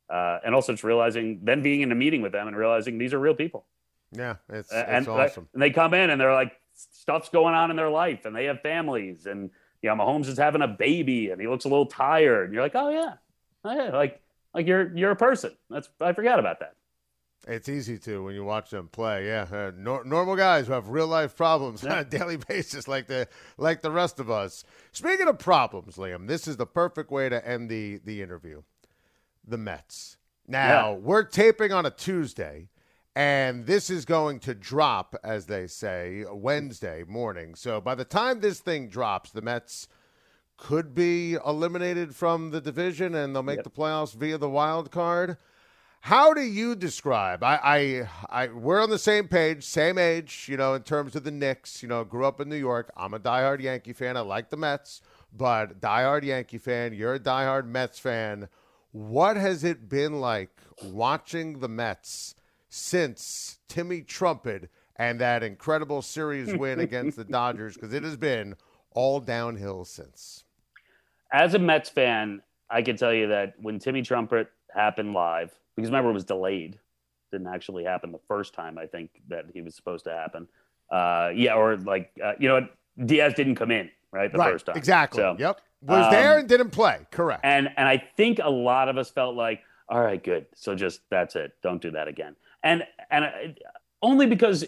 [0.10, 3.13] uh, and also just realizing, then being in a meeting with them and realizing these
[3.13, 3.65] are real people.
[4.13, 5.50] Yeah, it's, it's and, awesome.
[5.54, 8.46] And they come in and they're like, stuff's going on in their life, and they
[8.46, 9.50] have families, and
[9.88, 12.63] you know, Mahomes is having a baby, and he looks a little tired, and you're
[12.63, 13.13] like, oh yeah,
[13.63, 14.21] oh, yeah, like
[14.54, 15.52] like you're you're a person.
[15.69, 16.76] That's I forgot about that.
[17.47, 19.28] It's easy to when you watch them play.
[19.28, 21.91] Yeah, uh, nor- normal guys who have real life problems yeah.
[21.93, 24.63] on a daily basis, like the like the rest of us.
[24.91, 28.63] Speaking of problems, Liam, this is the perfect way to end the the interview.
[29.47, 30.17] The Mets.
[30.47, 30.97] Now yeah.
[30.97, 32.69] we're taping on a Tuesday,
[33.17, 37.56] and this is going to drop, as they say, Wednesday morning.
[37.56, 39.88] So by the time this thing drops, the Mets
[40.56, 43.63] could be eliminated from the division, and they'll make yep.
[43.63, 45.38] the playoffs via the wild card.
[46.01, 47.43] How do you describe?
[47.43, 51.23] I, I, I, we're on the same page, same age, you know, in terms of
[51.23, 51.82] the Knicks.
[51.82, 52.91] You know, grew up in New York.
[52.95, 54.15] I'm a diehard Yankee fan.
[54.15, 55.01] I like the Mets,
[55.36, 56.93] but diehard Yankee fan.
[56.93, 58.47] You're a diehard Mets fan.
[58.91, 60.51] What has it been like
[60.84, 62.36] watching the Mets
[62.78, 67.76] since Timmy Trumpet and that incredible series win against the Dodgers?
[67.76, 68.56] Because it has been
[68.92, 70.44] all downhill since.
[71.32, 75.90] As a Mets fan, I can tell you that when Timmy Trumpet happened live, because
[75.90, 76.80] remember it was delayed.
[77.32, 78.78] Didn't actually happen the first time.
[78.78, 80.48] I think that he was supposed to happen.
[80.90, 82.68] Uh, yeah, or like uh, you know,
[83.06, 84.78] Diaz didn't come in right the right, first time.
[84.78, 85.22] Exactly.
[85.22, 85.60] So, yep.
[85.82, 87.06] Was um, there and didn't play.
[87.12, 87.42] Correct.
[87.44, 90.48] And and I think a lot of us felt like, all right, good.
[90.56, 91.54] So just that's it.
[91.62, 92.36] Don't do that again.
[92.63, 93.30] And and uh,
[94.02, 94.63] only because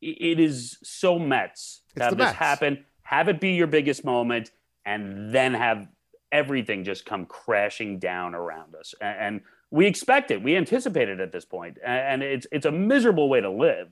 [0.00, 2.36] it is so Mets to have this Mets.
[2.36, 4.50] happen, have it be your biggest moment,
[4.84, 5.86] and then have
[6.32, 8.94] everything just come crashing down around us.
[9.00, 10.42] And, and we expect it.
[10.42, 13.88] We anticipate it at this point, and it's it's a miserable way to live.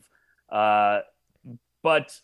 [0.50, 1.00] Uh,
[1.82, 2.20] but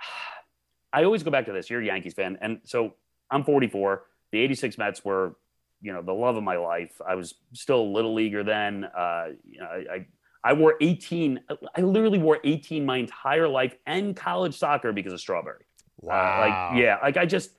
[0.92, 1.68] I always go back to this.
[1.68, 2.94] You're a Yankees fan, and so
[3.30, 4.04] I'm 44.
[4.30, 5.36] The '86 Mets were,
[5.84, 6.92] you know, the love of my life.
[7.06, 8.84] I was still a little leaguer then.
[8.84, 10.06] Uh, you know, I, I
[10.42, 11.40] I wore 18.
[11.76, 15.64] I literally wore 18 my entire life and college soccer because of Strawberry.
[16.00, 16.14] Wow.
[16.14, 17.50] Uh, like yeah, like I just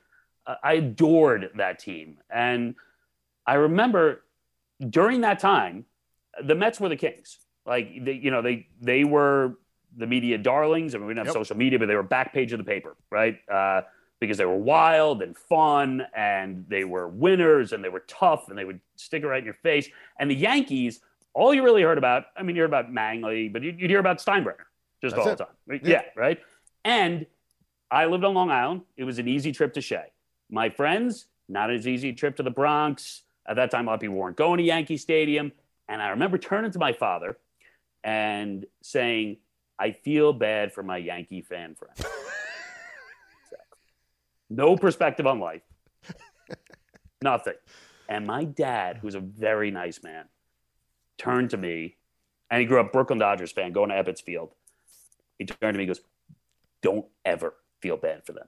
[0.64, 2.74] I adored that team, and
[3.46, 4.24] I remember
[4.90, 5.86] during that time,
[6.44, 7.38] the Mets were the Kings.
[7.64, 9.60] Like they, you know, they they were
[9.96, 10.96] the media darlings.
[10.96, 11.46] I mean, we didn't have yep.
[11.46, 13.38] social media, but they were back page of the paper, right?
[13.52, 13.82] Uh,
[14.20, 18.58] because they were wild and fun, and they were winners, and they were tough, and
[18.58, 19.90] they would stick it right in your face.
[20.20, 21.02] And the Yankees,
[21.34, 24.20] all you really heard about, I mean, you heard about Mattingly, but you'd, hear about
[24.20, 24.66] Steinbrenner
[25.02, 25.38] just That's all it.
[25.38, 25.82] the time.
[25.84, 25.92] Yeah.
[25.92, 26.40] yeah, right.
[26.84, 27.26] And
[27.92, 28.82] I lived on Long Island.
[28.98, 30.06] It was an easy trip to Shea.
[30.50, 33.24] My friends, not as easy trip to the Bronx.
[33.48, 35.52] At that time, a lot of people weren't going to Yankee Stadium.
[35.88, 37.38] And I remember turning to my father
[38.04, 39.38] and saying,
[39.78, 41.96] I feel bad for my Yankee fan friend.
[44.50, 45.64] No perspective on life,
[47.22, 47.56] nothing.
[48.08, 50.26] And my dad, who's a very nice man,
[51.18, 51.98] turned to me,
[52.50, 54.54] and he grew up Brooklyn Dodgers fan, going to Ebbets Field.
[55.40, 56.02] He turned to me and goes,
[56.82, 58.48] Don't ever feel bad for them.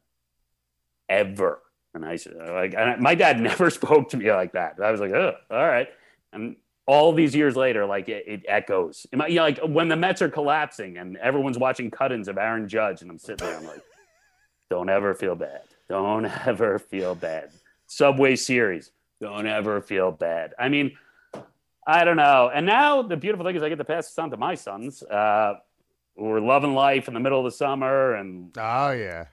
[1.10, 1.62] Ever.
[1.94, 4.76] And I said, like, and my dad never spoke to me like that.
[4.82, 5.88] I was like, oh, all right.
[6.32, 6.56] And
[6.86, 9.06] all these years later, like it, it echoes.
[9.12, 13.02] You know, like when the Mets are collapsing and everyone's watching cut-ins of Aaron Judge,
[13.02, 13.82] and I'm sitting there, I'm like,
[14.70, 15.62] don't ever feel bad.
[15.90, 17.52] Don't ever feel bad.
[17.88, 20.54] Subway Series, don't ever feel bad.
[20.60, 20.98] I mean,
[21.86, 22.52] I don't know.
[22.54, 25.02] And now the beautiful thing is I get to pass this on to my sons,
[25.04, 25.54] uh,
[26.18, 29.26] who are loving life in the middle of the summer, and oh yeah,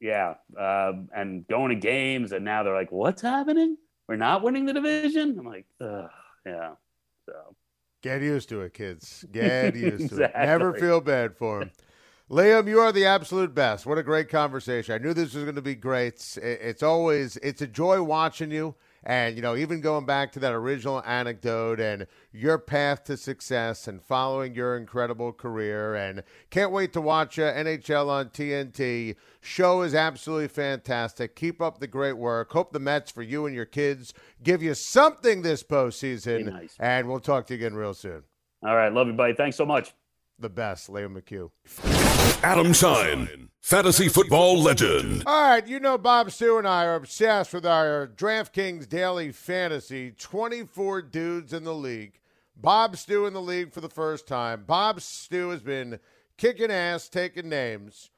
[0.00, 3.76] yeah, uh, and going to games, and now they're like, "What's happening?
[4.06, 6.08] We're not winning the division." I'm like, Ugh,
[6.46, 6.70] yeah.
[7.26, 7.56] So
[8.02, 9.24] get used to it, kids.
[9.32, 10.18] Get used exactly.
[10.18, 10.46] to it.
[10.46, 11.70] Never feel bad for them.
[12.30, 13.86] Liam, you are the absolute best.
[13.86, 14.94] What a great conversation.
[14.94, 16.08] I knew this was going to be great.
[16.08, 18.74] It's, it's always it's a joy watching you.
[19.04, 23.88] And, you know, even going back to that original anecdote and your path to success
[23.88, 25.94] and following your incredible career.
[25.94, 29.16] And can't wait to watch uh, NHL on TNT.
[29.40, 31.34] Show is absolutely fantastic.
[31.34, 32.52] Keep up the great work.
[32.52, 34.12] Hope the Mets, for you and your kids,
[34.42, 36.52] give you something this postseason.
[36.52, 36.76] Nice.
[36.78, 38.24] And we'll talk to you again real soon.
[38.62, 38.92] All right.
[38.92, 39.32] Love you, buddy.
[39.32, 39.94] Thanks so much.
[40.40, 41.50] The best, Liam McHugh.
[42.44, 45.24] Adam Schein, fantasy football legend.
[45.26, 50.12] All right, you know Bob Stew and I are obsessed with our DraftKings daily fantasy.
[50.12, 52.20] 24 dudes in the league.
[52.56, 54.62] Bob Stew in the league for the first time.
[54.64, 55.98] Bob Stew has been
[56.36, 58.10] kicking ass, taking names.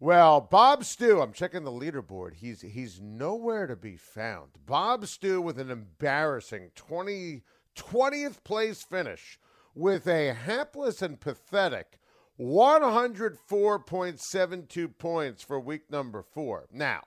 [0.00, 2.34] Well, Bob Stew, I'm checking the leaderboard.
[2.34, 4.50] He's he's nowhere to be found.
[4.66, 7.42] Bob Stew with an embarrassing 20,
[7.76, 9.38] 20th place finish
[9.74, 11.98] with a hapless and pathetic
[12.40, 16.68] 104.72 points for week number four.
[16.72, 17.02] Now,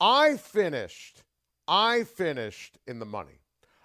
[0.00, 1.22] I finished,
[1.68, 3.40] I finished in the money.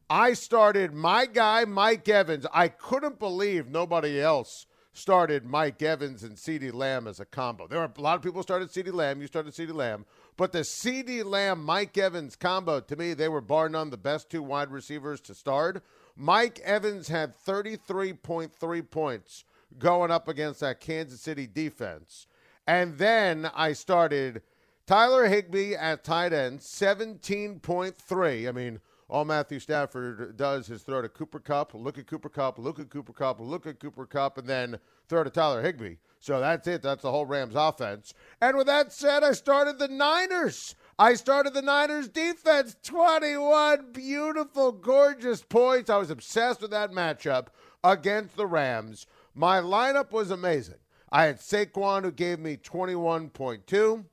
[0.09, 2.45] I started my guy, Mike Evans.
[2.53, 7.67] I couldn't believe nobody else started Mike Evans and CeeDee Lamb as a combo.
[7.67, 9.21] There were a lot of people started CeeDee Lamb.
[9.21, 10.05] You started CeeDee Lamb.
[10.37, 14.29] But the CeeDee Lamb, Mike Evans combo, to me, they were bar none the best
[14.29, 15.83] two wide receivers to start.
[16.15, 19.45] Mike Evans had 33.3 points
[19.79, 22.27] going up against that Kansas City defense.
[22.67, 24.41] And then I started
[24.85, 28.47] Tyler Higbee at tight end, 17.3.
[28.47, 32.57] I mean, all Matthew Stafford does is throw to Cooper Kupp, look at Cooper Kupp,
[32.57, 35.95] look at Cooper Kupp, look at Cooper Kupp, and then throw to Tyler Higbee.
[36.19, 36.81] So that's it.
[36.81, 38.13] That's the whole Rams offense.
[38.41, 40.73] And with that said, I started the Niners.
[40.97, 42.77] I started the Niners defense.
[42.81, 45.89] 21 beautiful, gorgeous points.
[45.89, 47.47] I was obsessed with that matchup
[47.83, 49.05] against the Rams.
[49.35, 50.75] My lineup was amazing.
[51.13, 54.03] I had Saquon who gave me 21.2.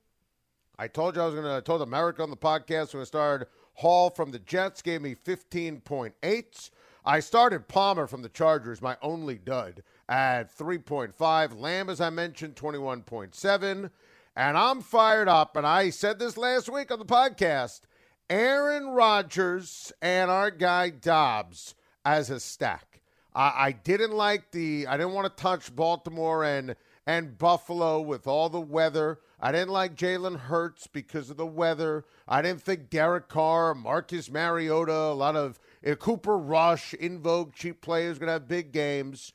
[0.77, 3.05] I told you I was going to, I told America on the podcast when I
[3.05, 3.47] started.
[3.73, 6.69] Hall from the Jets gave me 15.8.
[7.03, 11.59] I started Palmer from the Chargers, my only dud, at 3.5.
[11.59, 13.89] Lamb, as I mentioned, 21.7.
[14.35, 15.55] And I'm fired up.
[15.57, 17.81] And I said this last week on the podcast
[18.29, 21.73] Aaron Rodgers and our guy Doubs
[22.05, 23.01] as a stack.
[23.33, 26.75] I, I didn't like the, I didn't want to touch Baltimore and
[27.05, 29.19] and Buffalo with all the weather.
[29.39, 32.05] I didn't like Jalen Hurts because of the weather.
[32.27, 37.53] I didn't think Derek Carr, Marcus Mariota, a lot of uh, Cooper Rush, in vogue
[37.53, 39.33] cheap players going to have big games.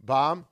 [0.00, 0.46] Bomb,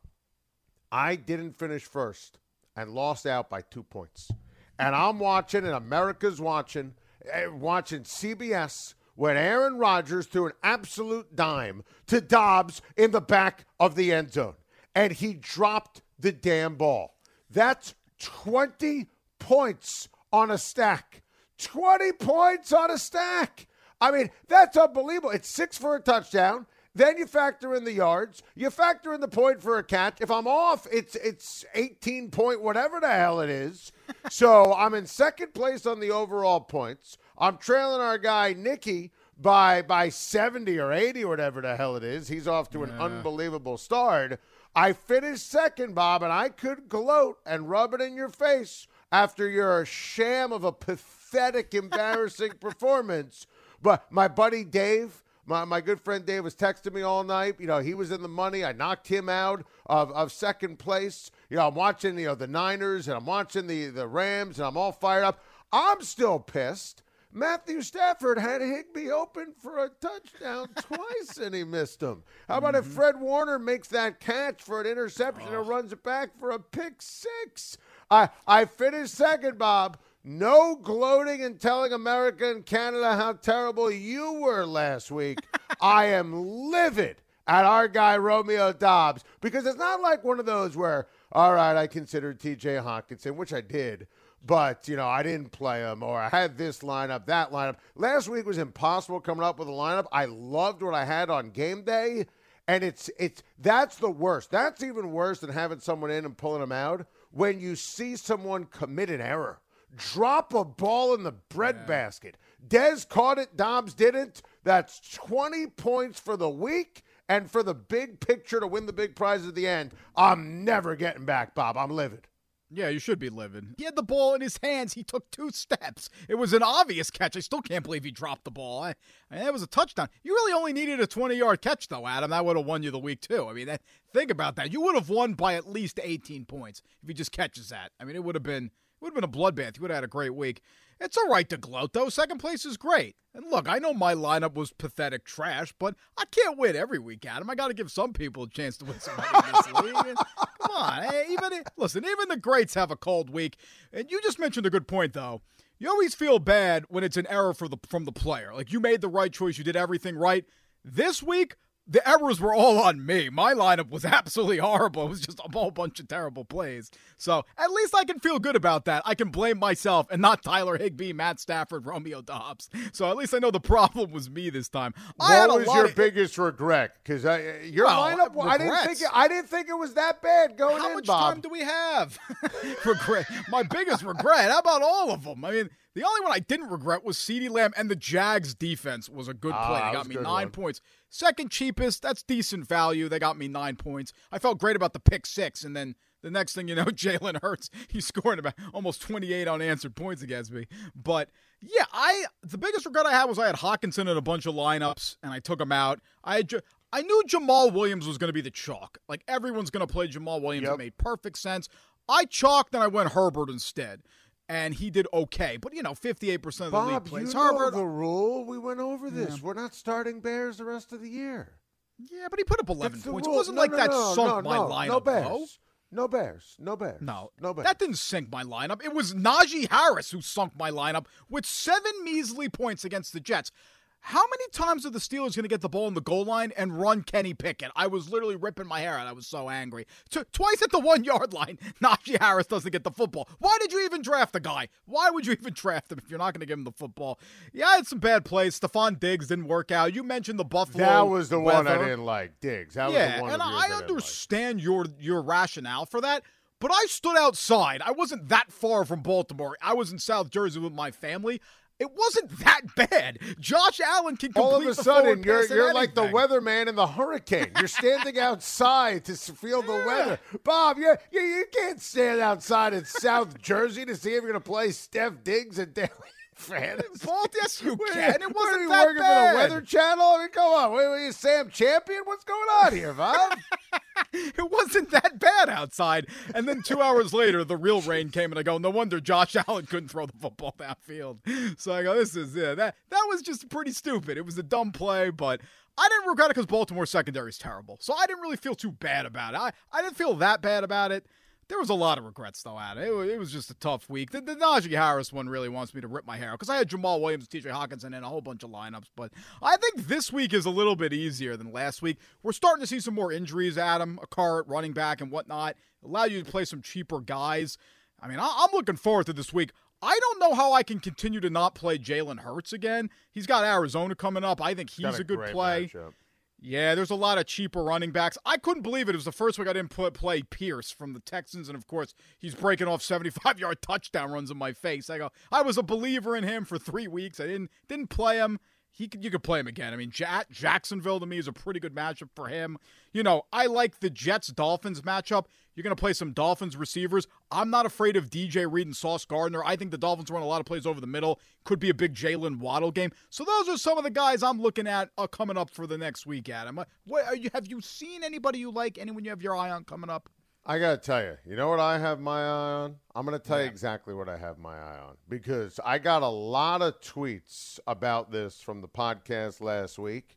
[0.93, 2.39] I didn't finish first
[2.77, 4.31] and lost out by two points.
[4.79, 6.95] And I'm watching, and America's watching,
[7.33, 13.65] uh, watching CBS when Aaron Rodgers threw an absolute dime to Doubs in the back
[13.81, 14.55] of the end zone.
[14.95, 17.17] And he dropped the damn ball.
[17.51, 19.07] That's 20
[19.39, 21.23] points on a stack.
[21.59, 23.67] 20 points on a stack.
[24.01, 25.31] I mean, that's unbelievable.
[25.31, 26.67] It's six for a touchdown.
[26.95, 28.43] Then you factor in the yards.
[28.55, 30.21] You factor in the point for a catch.
[30.23, 33.93] If I'm off, it's it's 18 point whatever the hell it is.
[34.31, 37.19] so I'm in second place on the overall points.
[37.37, 42.03] I'm trailing our guy Nicky by by 70 or 80 or whatever the hell it
[42.03, 42.29] is.
[42.29, 44.41] He's off to an unbelievable start.
[44.77, 49.49] I finished second, Bob, and I could gloat and rub it in your face after
[49.49, 53.47] your sham of a pathetic, embarrassing performance.
[53.81, 57.55] But my buddy Dave, my, my good friend Dave was texting me all night.
[57.59, 58.67] You know, he was in the money.
[58.67, 61.31] I knocked him out of, of second place.
[61.49, 64.67] You know, I'm watching, you know, the Niners and I'm watching the, the Rams and
[64.67, 65.43] I'm all fired up.
[65.73, 67.03] I'm still pissed
[67.37, 72.23] Matthew Stafford had Higbee open for a touchdown twice and he missed him.
[72.49, 72.89] How about mm-hmm.
[72.89, 75.59] if Fred Warner makes that catch for an interception oh.
[75.59, 77.77] and runs it back for a pick six?
[78.11, 79.99] I I finished second, Bob.
[80.25, 85.39] No gloating and telling America and Canada how terrible you were last week.
[85.83, 87.21] I am livid.
[87.47, 91.77] at our guy Romeo Doubs because it's not like one of those where, all right,
[91.77, 94.07] I considered TJ Hockenson, which I did,
[94.47, 97.77] but you know I didn't play him or I had this lineup, that lineup.
[97.95, 100.07] Last week was impossible coming up with a lineup.
[100.13, 102.27] I loved what I had on game day,
[102.69, 104.51] and it's it's that's the worst.
[104.51, 108.65] That's even worse than having someone in and pulling them out when you see someone
[108.65, 109.61] commit an error.
[109.97, 112.37] Drop a ball in the breadbasket.
[112.69, 114.43] Dez caught it, Doubs didn't.
[114.63, 119.17] That's 20 points for the week and for the big picture to win the big
[119.17, 119.93] prize at the end.
[120.15, 121.77] I'm never getting back, Bob.
[121.77, 122.27] I'm livid.
[122.71, 123.75] Yeah, you should be living.
[123.79, 124.95] He had the ball in his hands.
[124.95, 126.09] He took two steps.
[126.29, 127.37] It was an obvious catch.
[127.37, 128.83] I still can't believe he dropped the ball.
[128.83, 128.95] I,
[129.31, 130.09] I that was a touchdown.
[130.25, 132.31] You really only needed a 20 yard catch, though, Adam.
[132.31, 133.47] That would have won you the week, too.
[133.49, 134.73] I mean, that, think about that.
[134.73, 137.93] You would have won by at least 18 points if he just catches that.
[138.01, 138.67] I mean, it would have been.
[138.67, 139.77] It would have been a bloodbath.
[139.77, 140.63] You would have had a great week.
[141.01, 142.09] It's all right to gloat, though.
[142.09, 143.17] Second place is great.
[143.35, 147.27] And look, I know my lineup was pathetic trash, but I can't win every week,
[147.27, 147.51] Adam.
[147.51, 150.17] I got to give some people a chance to win some money this league.
[150.63, 153.59] Come on, hey, even listen, even the greats have a cold week.
[153.93, 155.43] And you just mentioned a good point, though.
[155.79, 158.55] You always feel bad when it's an error for the from the player.
[158.55, 160.47] Like you made the right choice, you did everything right.
[160.83, 161.57] This week,
[161.89, 163.29] the errors were all on me.
[163.29, 165.07] My lineup was absolutely horrible.
[165.07, 166.91] It was just a whole bunch of terrible plays.
[167.17, 169.03] So at least I can feel good about that.
[169.05, 172.69] I can blame myself and not Tyler Higbee, Matt Stafford, Romeo Doubs.
[172.93, 174.95] So at least I know the problem was me this time.
[175.17, 175.95] What was your of...
[175.95, 176.93] biggest regret?
[177.03, 177.25] Because
[177.71, 178.49] your well, lineup, regrets.
[178.49, 180.95] I didn't think it, I didn't think it was that bad going How in.
[180.95, 181.35] much Bob.
[181.35, 182.19] time do we have?
[182.85, 183.27] regret.
[183.49, 184.51] My biggest regret.
[184.51, 185.45] How about all of them?
[185.45, 185.71] I mean.
[185.97, 189.35] The only one I didn't regret was CeeDee Lamb and the Jags defense was a
[189.35, 189.81] good ah, play.
[189.83, 190.51] Ah, they got me nine one.
[190.51, 190.83] points.
[191.09, 193.09] Second cheapest, that's decent value.
[193.09, 194.13] They got me nine points.
[194.31, 197.41] I felt great about the pick six, and then the next thing you know, Jalen
[197.41, 200.67] Hurts, he's scoring about almost 28 unanswered points against me.
[200.95, 201.31] But
[201.63, 204.55] yeah, I the biggest regret I had was I had Hockenson in a bunch of
[204.55, 206.01] lineups, and I took him out.
[206.23, 206.53] I had,
[206.93, 208.99] I knew Jamaal Williams was going to be the chalk.
[209.09, 210.67] Like everyone's going to play Jamaal Williams.
[210.67, 210.75] Yep.
[210.75, 211.71] It made perfect sense.
[212.07, 214.03] I chalked and I went Herbert instead
[214.49, 215.57] and he did okay.
[215.57, 217.73] But you know, fifty-eight percent of the Bob, league plays you Herbert.
[217.73, 219.37] Know the rule we went over this.
[219.37, 219.43] Yeah.
[219.43, 221.53] We're not starting Bears the rest of the year.
[221.99, 223.27] Yeah, but he put up eleven points.
[223.27, 224.89] It wasn't no, like no, that no, sunk my lineup.
[224.89, 225.25] No Bears.
[225.25, 225.47] Though.
[225.93, 226.57] No Bears.
[226.59, 227.01] No Bears.
[227.01, 227.31] No.
[227.41, 227.65] No Bears.
[227.67, 228.85] That didn't sink my lineup.
[228.85, 233.53] It was Najee Harris who sunk my lineup with seven measly points against the Jets.
[234.01, 236.53] How many times are the Steelers going to get the ball in the goal line
[236.57, 237.73] and run Kenny Pickett?
[237.75, 239.09] I was literally ripping my hair out.
[239.09, 239.85] I was so angry.
[240.11, 243.29] T- twice at the one yard line, Najee Harris doesn't get the football.
[243.41, 244.69] Why did you even draft the guy?
[244.85, 247.19] Why would you even draft him if you're not going to give him the football?
[247.53, 248.59] Yeah, I had some bad plays.
[248.61, 249.93] Stefon Diggs didn't work out.
[249.93, 250.85] You mentioned the Buffalo.
[250.85, 251.65] That was the weather.
[251.65, 252.39] one I didn't like.
[252.41, 252.75] Diggs.
[252.75, 256.23] That yeah, and I understand your your rationale for that.
[256.59, 257.83] But I stood outside.
[257.85, 259.57] I wasn't that far from Baltimore.
[259.61, 261.41] I was in South Jersey with my family.
[261.79, 263.19] It wasn't that bad.
[263.39, 266.87] Josh Allen can complete all of a sudden you're you're like the weatherman in the
[266.87, 267.51] hurricane.
[267.59, 269.87] You're standing outside to feel the yeah.
[269.87, 270.21] weather.
[270.43, 274.41] Bob, you you can't stand outside in South Jersey to see if you're going to
[274.41, 275.91] play Steph Diggs and Daily
[276.37, 277.07] Fantasy.
[277.07, 278.21] Bolt, yes, you can.
[278.21, 279.31] It wasn't what, are you that working bad.
[279.31, 280.05] for the Weather Channel?
[280.05, 280.73] I mean, come on.
[280.73, 282.03] Wait, you Sam Champion?
[282.05, 283.39] What's going on here, Bob?
[284.13, 286.07] it wasn't that bad outside.
[286.35, 289.35] And then two hours later, the real rain came, and I go, no wonder Josh
[289.49, 291.59] Allen couldn't throw the football downfield.
[291.59, 294.19] So I go, this is yeah, that that was just pretty stupid.
[294.19, 295.41] It was a dumb play, but
[295.79, 297.79] I didn't regret it because Baltimore secondary is terrible.
[297.81, 299.41] So I didn't really feel too bad about it.
[299.41, 301.07] I, I didn't feel that bad about it.
[301.49, 302.83] There was a lot of regrets though, Adam.
[302.83, 304.11] It, it was just a tough week.
[304.11, 306.57] The, the Najee Harris one really wants me to rip my hair out because I
[306.57, 307.49] had Jamaal Williams, T.J.
[307.51, 308.89] Hockenson, and a whole bunch of lineups.
[308.97, 311.99] But I think this week is a little bit easier than last week.
[312.23, 315.57] We're starting to see some more injuries, Adam, a cart, running back, and whatnot.
[315.85, 317.59] Allow you to play some cheaper guys.
[318.01, 319.53] I mean, I, I'm looking forward to this week.
[319.83, 322.91] I don't know how I can continue to not play Jalen Hurts again.
[323.13, 324.41] He's got Arizona coming up.
[324.43, 325.71] I think he's a, a, good play.
[325.73, 325.93] Matchup.
[326.39, 328.19] Yeah, there's a lot of cheaper running backs.
[328.27, 328.95] I couldn't believe it.
[328.95, 331.67] It was the first week I didn't put, play Pierce from the Texans, and of
[331.67, 334.91] course, he's breaking off 75 yard touchdown runs in my face.
[334.91, 337.21] I go, I was a believer in him for three weeks.
[337.21, 338.39] I didn't didn't play him
[338.77, 339.73] he could, you could play him again.
[339.73, 342.59] I mean, Jack, Jacksonville to me is a pretty good matchup for him.
[342.93, 345.25] You know, I like the Jets Dolphins matchup.
[345.55, 347.09] You're going to play some Dolphins receivers.
[347.31, 349.43] I'm not afraid of DJ Reed and Sauce Gardner.
[349.43, 351.19] I think the Dolphins run a lot of plays over the middle.
[351.45, 352.93] Could be a big Jaylen Waddle game.
[353.09, 355.79] So those are some of the guys I'm looking at uh, coming up for the
[355.79, 356.59] next week, Adam.
[356.59, 358.77] Uh, what, you, have you seen anybody you like?
[358.77, 360.11] Anyone you have your eye on coming up?
[360.49, 362.77] I got to tell you, you know what I have my eye on?
[362.95, 363.47] I'm going to tell yeah.
[363.47, 367.59] you exactly what I have my eye on because I got a lot of tweets
[367.67, 370.17] about this from the podcast last week.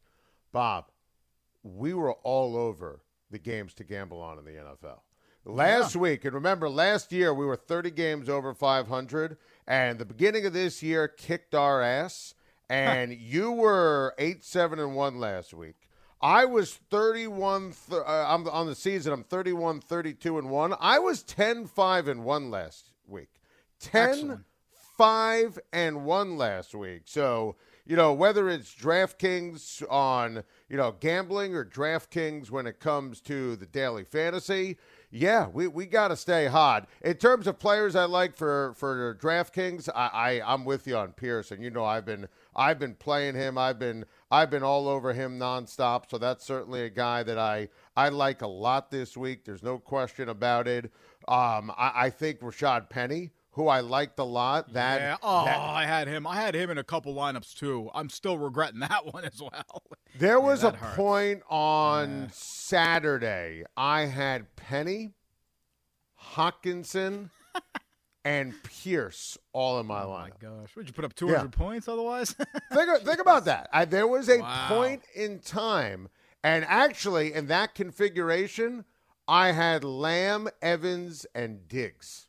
[0.51, 0.91] Bob,
[1.63, 3.01] we were all over
[3.31, 4.99] the games to gamble on in the NFL.
[5.45, 6.01] Last yeah.
[6.01, 10.53] week, and remember, last year we were 30 games over 500, and the beginning of
[10.53, 12.35] this year kicked our ass.
[12.69, 15.88] And you were eight, seven, and one last week.
[16.21, 20.75] I was 31 th- uh, I'm on the season I'm 31 32 and 1.
[20.79, 23.29] I was 10 5 and 1 last week.
[23.79, 24.41] 10 Excellent.
[24.97, 27.03] 5 and 1 last week.
[27.05, 27.55] So,
[27.85, 33.55] you know, whether it's DraftKings on, you know, gambling or DraftKings when it comes to
[33.55, 34.77] the daily fantasy,
[35.11, 36.87] yeah, we, we got to stay hot.
[37.01, 41.13] In terms of players I like for for DraftKings, I, I I'm with you on
[41.13, 41.61] Pearson.
[41.61, 43.57] You know, I've been I've been playing him.
[43.57, 46.09] I've been I've been all over him nonstop.
[46.09, 49.45] So that's certainly a guy that I I like a lot this week.
[49.45, 50.91] There's no question about it.
[51.27, 54.73] Um, I, I think Rashad Penny, who I liked a lot.
[54.73, 55.17] That, yeah.
[55.23, 56.25] Oh, that- I had him.
[56.27, 57.89] I had him in a couple lineups too.
[57.93, 59.83] I'm still regretting that one as well.
[60.17, 60.95] There was a hurts.
[60.95, 63.63] point on Saturday.
[63.75, 65.11] I had Penny,
[66.33, 67.29] Hockenson,
[68.25, 70.39] and Pierce all in my Oh my lineup.
[70.39, 70.75] gosh!
[70.75, 72.33] Would you put up 200 points otherwise?
[72.73, 73.69] think, think about that.
[73.73, 74.67] I, there was a Wow.
[74.69, 76.09] point in time,
[76.43, 78.85] and actually, in that configuration,
[79.27, 82.27] I had Lamb, Evans, and Diggs.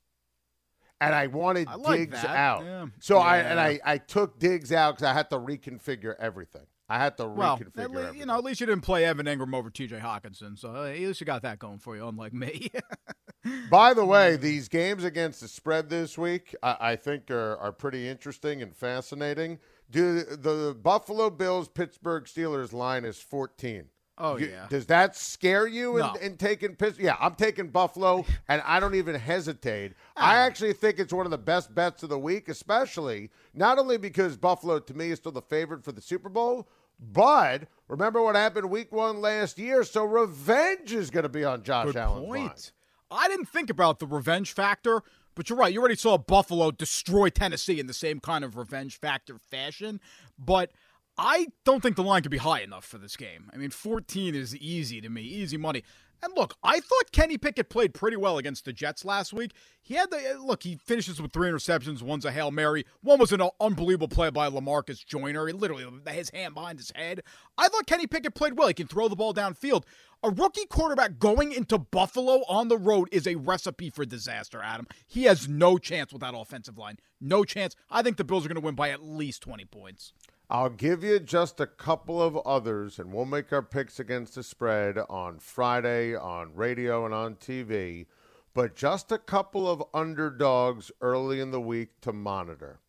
[1.00, 2.64] And I wanted I like Diggs that, out.
[2.64, 2.86] yeah.
[3.00, 6.66] So I and I, I took Diggs out because I had to reconfigure everything.
[6.90, 8.20] I had to well, reconfigure at le- everything.
[8.20, 9.98] you know, at least you didn't play Evan Engram over T.J.
[9.98, 12.70] Hockenson, so at least you got that going for you, unlike me.
[13.70, 17.72] By the way, these games against the spread this week, I, I think are, are
[17.72, 19.58] pretty interesting and fascinating.
[19.90, 23.86] Do the Buffalo Bills Pittsburgh Steelers line is 14.
[24.22, 24.66] Oh, You- yeah.
[24.68, 26.12] Does that scare you in, No.
[26.20, 26.98] in taking piss?
[26.98, 29.94] Yeah, I'm taking Buffalo, and I don't even hesitate.
[30.16, 33.96] I actually think it's one of the best bets of the week, especially not only
[33.96, 36.68] because Buffalo to me is still the favorite for the Super Bowl,
[36.98, 39.82] but remember what happened week one last year.
[39.84, 42.48] So revenge is going to be on Josh Good Allen's line.
[42.48, 42.72] point.
[43.10, 45.02] I didn't think about the revenge factor,
[45.34, 45.72] but you're right.
[45.72, 49.98] You already saw Buffalo destroy Tennessee in the same kind of revenge factor fashion.
[50.38, 50.72] But
[51.18, 53.50] I don't think the line could be high enough for this game.
[53.52, 55.82] I mean, 14 is easy to me, easy money.
[56.22, 59.52] And look, I thought Kenny Pickett played pretty well against the Jets last week.
[59.80, 60.62] He had the look.
[60.62, 62.02] He finishes with three interceptions.
[62.02, 62.84] One's a hail mary.
[63.00, 65.46] One was an unbelievable play by Lamarcus Joyner.
[65.46, 67.22] He literally his hand behind his head.
[67.56, 68.68] I thought Kenny Pickett played well.
[68.68, 69.84] He can throw the ball downfield.
[70.22, 74.60] A rookie quarterback going into Buffalo on the road is a recipe for disaster.
[74.62, 76.98] Adam, he has no chance with that offensive line.
[77.22, 77.74] No chance.
[77.90, 80.12] I think the Bills are going to win by at least twenty points.
[80.50, 84.42] I'll give you just a couple of others, and we'll make our picks against the
[84.42, 88.06] spread on Friday on radio and on TV.
[88.52, 92.80] But just a couple of underdogs early in the week to monitor.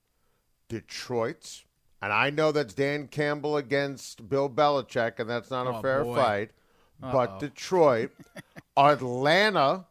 [0.69, 1.65] Detroit's,
[2.01, 6.03] and I know that's Dan Campbell against Bill Belichick, and that's not a Oh, fair
[6.03, 6.15] boy.
[6.15, 6.51] fight.
[6.99, 8.11] But Detroit,
[8.77, 9.85] Atlanta,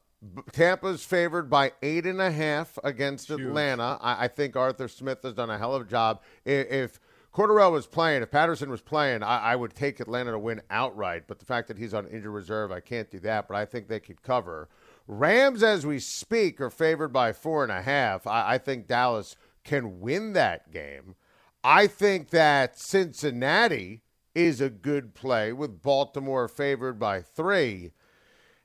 [0.52, 3.98] Tampa's favored by eight and a half against Atlanta.
[4.00, 6.20] I, I think Arthur Smith has done a hell of a job.
[6.44, 7.00] If, if
[7.32, 11.24] Cordarrelle was playing, if Patterson was playing, I, I would take Atlanta to win outright.
[11.26, 13.46] But the fact that he's on injured reserve, I can't do that.
[13.46, 14.68] But I think they could cover.
[15.06, 18.26] Rams, as we speak, are favored by four and a half.
[18.26, 21.14] I, I think Dallas can win that game.
[21.62, 24.02] I think that Cincinnati
[24.34, 27.92] is a good play with Baltimore favored by three.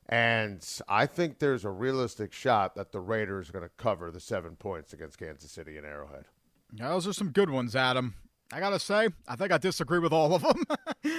[0.07, 4.19] And I think there's a realistic shot that the Raiders are going to cover the
[4.19, 6.25] seven points against Kansas City and Arrowhead.
[6.71, 8.13] Those are some good ones, Adam.
[8.51, 10.63] I gotta say, I think I disagree with all of them.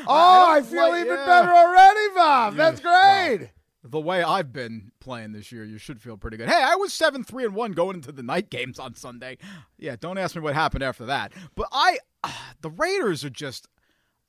[0.09, 0.13] Oh,
[0.51, 1.27] I, don't feel like- even yeah.
[1.27, 2.55] better already, Bob.
[2.57, 3.51] That's great.
[3.85, 6.49] the way I've been playing this year, you should feel pretty good.
[6.49, 9.39] Hey, I was seven three and one going into the night games on Sunday.
[9.79, 11.33] Yeah, don't ask me what happened after that.
[11.55, 13.69] But I, ah, the Raiders are just.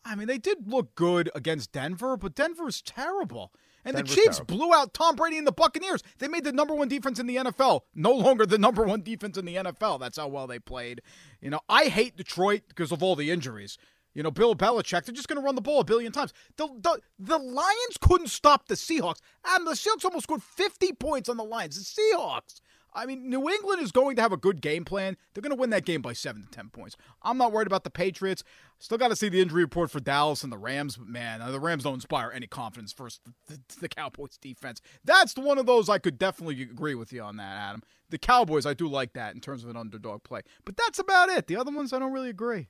[0.05, 3.51] I mean, they did look good against Denver, but Denver's terrible.
[3.87, 4.57] And the Chiefs terrible.
[4.57, 6.03] blew out Tom Brady and the Buccaneers.
[6.19, 7.81] They made the number one defense in the NFL.
[7.95, 9.99] No longer the number one defense in the NFL.
[9.99, 11.01] That's how well they played.
[11.41, 13.77] You know, I hate Detroit because of all the injuries.
[14.13, 16.33] You know, Bill Belichick, they're just going to run the ball a billion times.
[16.55, 19.19] The, the, the Lions couldn't stop the Seahawks.
[19.45, 21.77] And the Seahawks almost scored 50 points on the Lions.
[21.77, 22.61] The Seahawks.
[22.93, 25.17] I mean, New England is going to have a good game plan.
[25.33, 26.97] They're going to win that game by 7 to 10 points.
[27.21, 28.43] I'm not worried about the Patriots.
[28.79, 31.51] Still got to see the injury report for Dallas and the Rams, but man, uh,
[31.51, 34.81] the Rams don't inspire any confidence versus the, the Cowboys defense.
[35.03, 37.83] That's one of those I could definitely agree with you on that, Adam.
[38.09, 40.41] The Cowboys, I do like that in terms of an underdog play.
[40.65, 41.47] But that's about it.
[41.47, 42.67] The other ones, I don't really agree.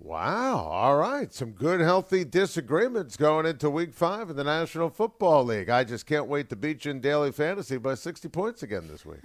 [0.00, 0.58] Wow.
[0.70, 1.32] All right.
[1.34, 5.68] Some good, healthy disagreements going into week five of the National Football League.
[5.68, 9.04] I just can't wait to beat you in daily fantasy by 60 points again this
[9.04, 9.20] week.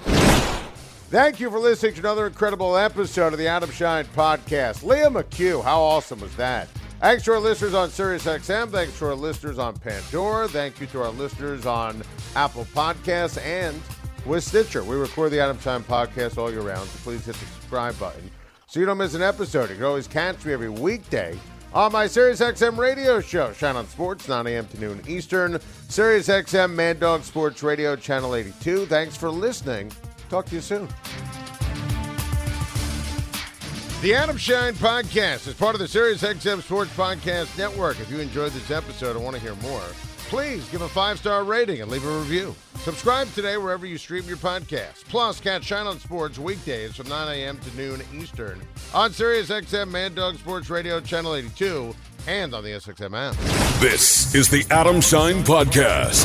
[1.10, 4.82] Thank you for listening to another incredible episode of the Adam Schein podcast.
[4.84, 6.68] Liam McHugh, how awesome was that?
[7.00, 8.70] Thanks to our listeners on SiriusXM.
[8.70, 10.48] Thanks to our listeners on Pandora.
[10.48, 12.02] Thank you to our listeners on
[12.36, 13.78] Apple Podcasts and
[14.24, 14.84] with Stitcher.
[14.84, 18.30] We record the Adam Schein podcast all year round, so please hit the subscribe button
[18.72, 19.68] so you don't miss an episode.
[19.68, 21.38] You can always catch me every weekday
[21.74, 24.66] on my SiriusXM radio show, Schein on Sports, 9 a.m.
[24.68, 25.58] to noon Eastern.
[25.88, 28.86] SiriusXM Mad Dog Sports Radio, Channel 82.
[28.86, 29.92] Thanks for listening.
[30.30, 30.88] Talk to you soon.
[34.02, 38.00] The Adam Schein Podcast is part of the SiriusXM Sports Podcast Network.
[38.00, 39.80] If you enjoyed this episode and want to hear more,
[40.28, 42.52] please give a five star rating and leave a review.
[42.80, 45.04] Subscribe today wherever you stream your podcast.
[45.04, 47.58] Plus, catch Schein on Sports weekdays from 9 a.m.
[47.58, 48.60] to noon Eastern
[48.92, 51.94] on SiriusXM Mad Dog Sports Radio, Channel 82,
[52.26, 53.36] and on the SXM app.
[53.80, 56.24] This is the Adam Schein Podcast.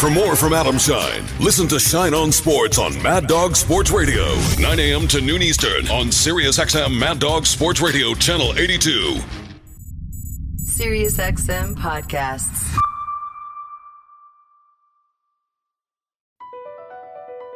[0.00, 4.24] For more from Adam Schein, listen to Schein on Sports on Mad Dog Sports Radio,
[4.60, 5.08] 9 a.m.
[5.08, 9.16] to noon Eastern on SiriusXM Mad Dog Sports Radio, Channel 82.
[10.64, 12.76] SiriusXM podcasts.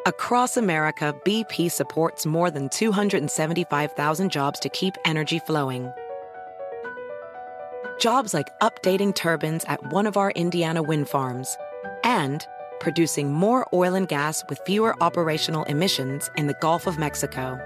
[0.06, 5.92] Across America, BP supports more than 275,000 jobs to keep energy flowing.
[8.00, 11.58] Jobs like updating turbines at one of our Indiana wind farms
[12.02, 12.46] and
[12.80, 17.58] producing more oil and gas with fewer operational emissions in the Gulf of Mexico.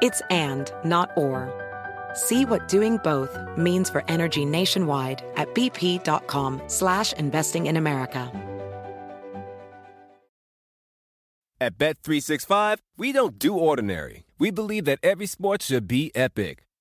[0.00, 1.50] It's and, not or.
[2.14, 8.30] See what doing both means for energy nationwide at bp.com slash investing in America.
[11.60, 14.22] At Bet365, we don't do ordinary.
[14.38, 16.62] We believe that every sport should be epic.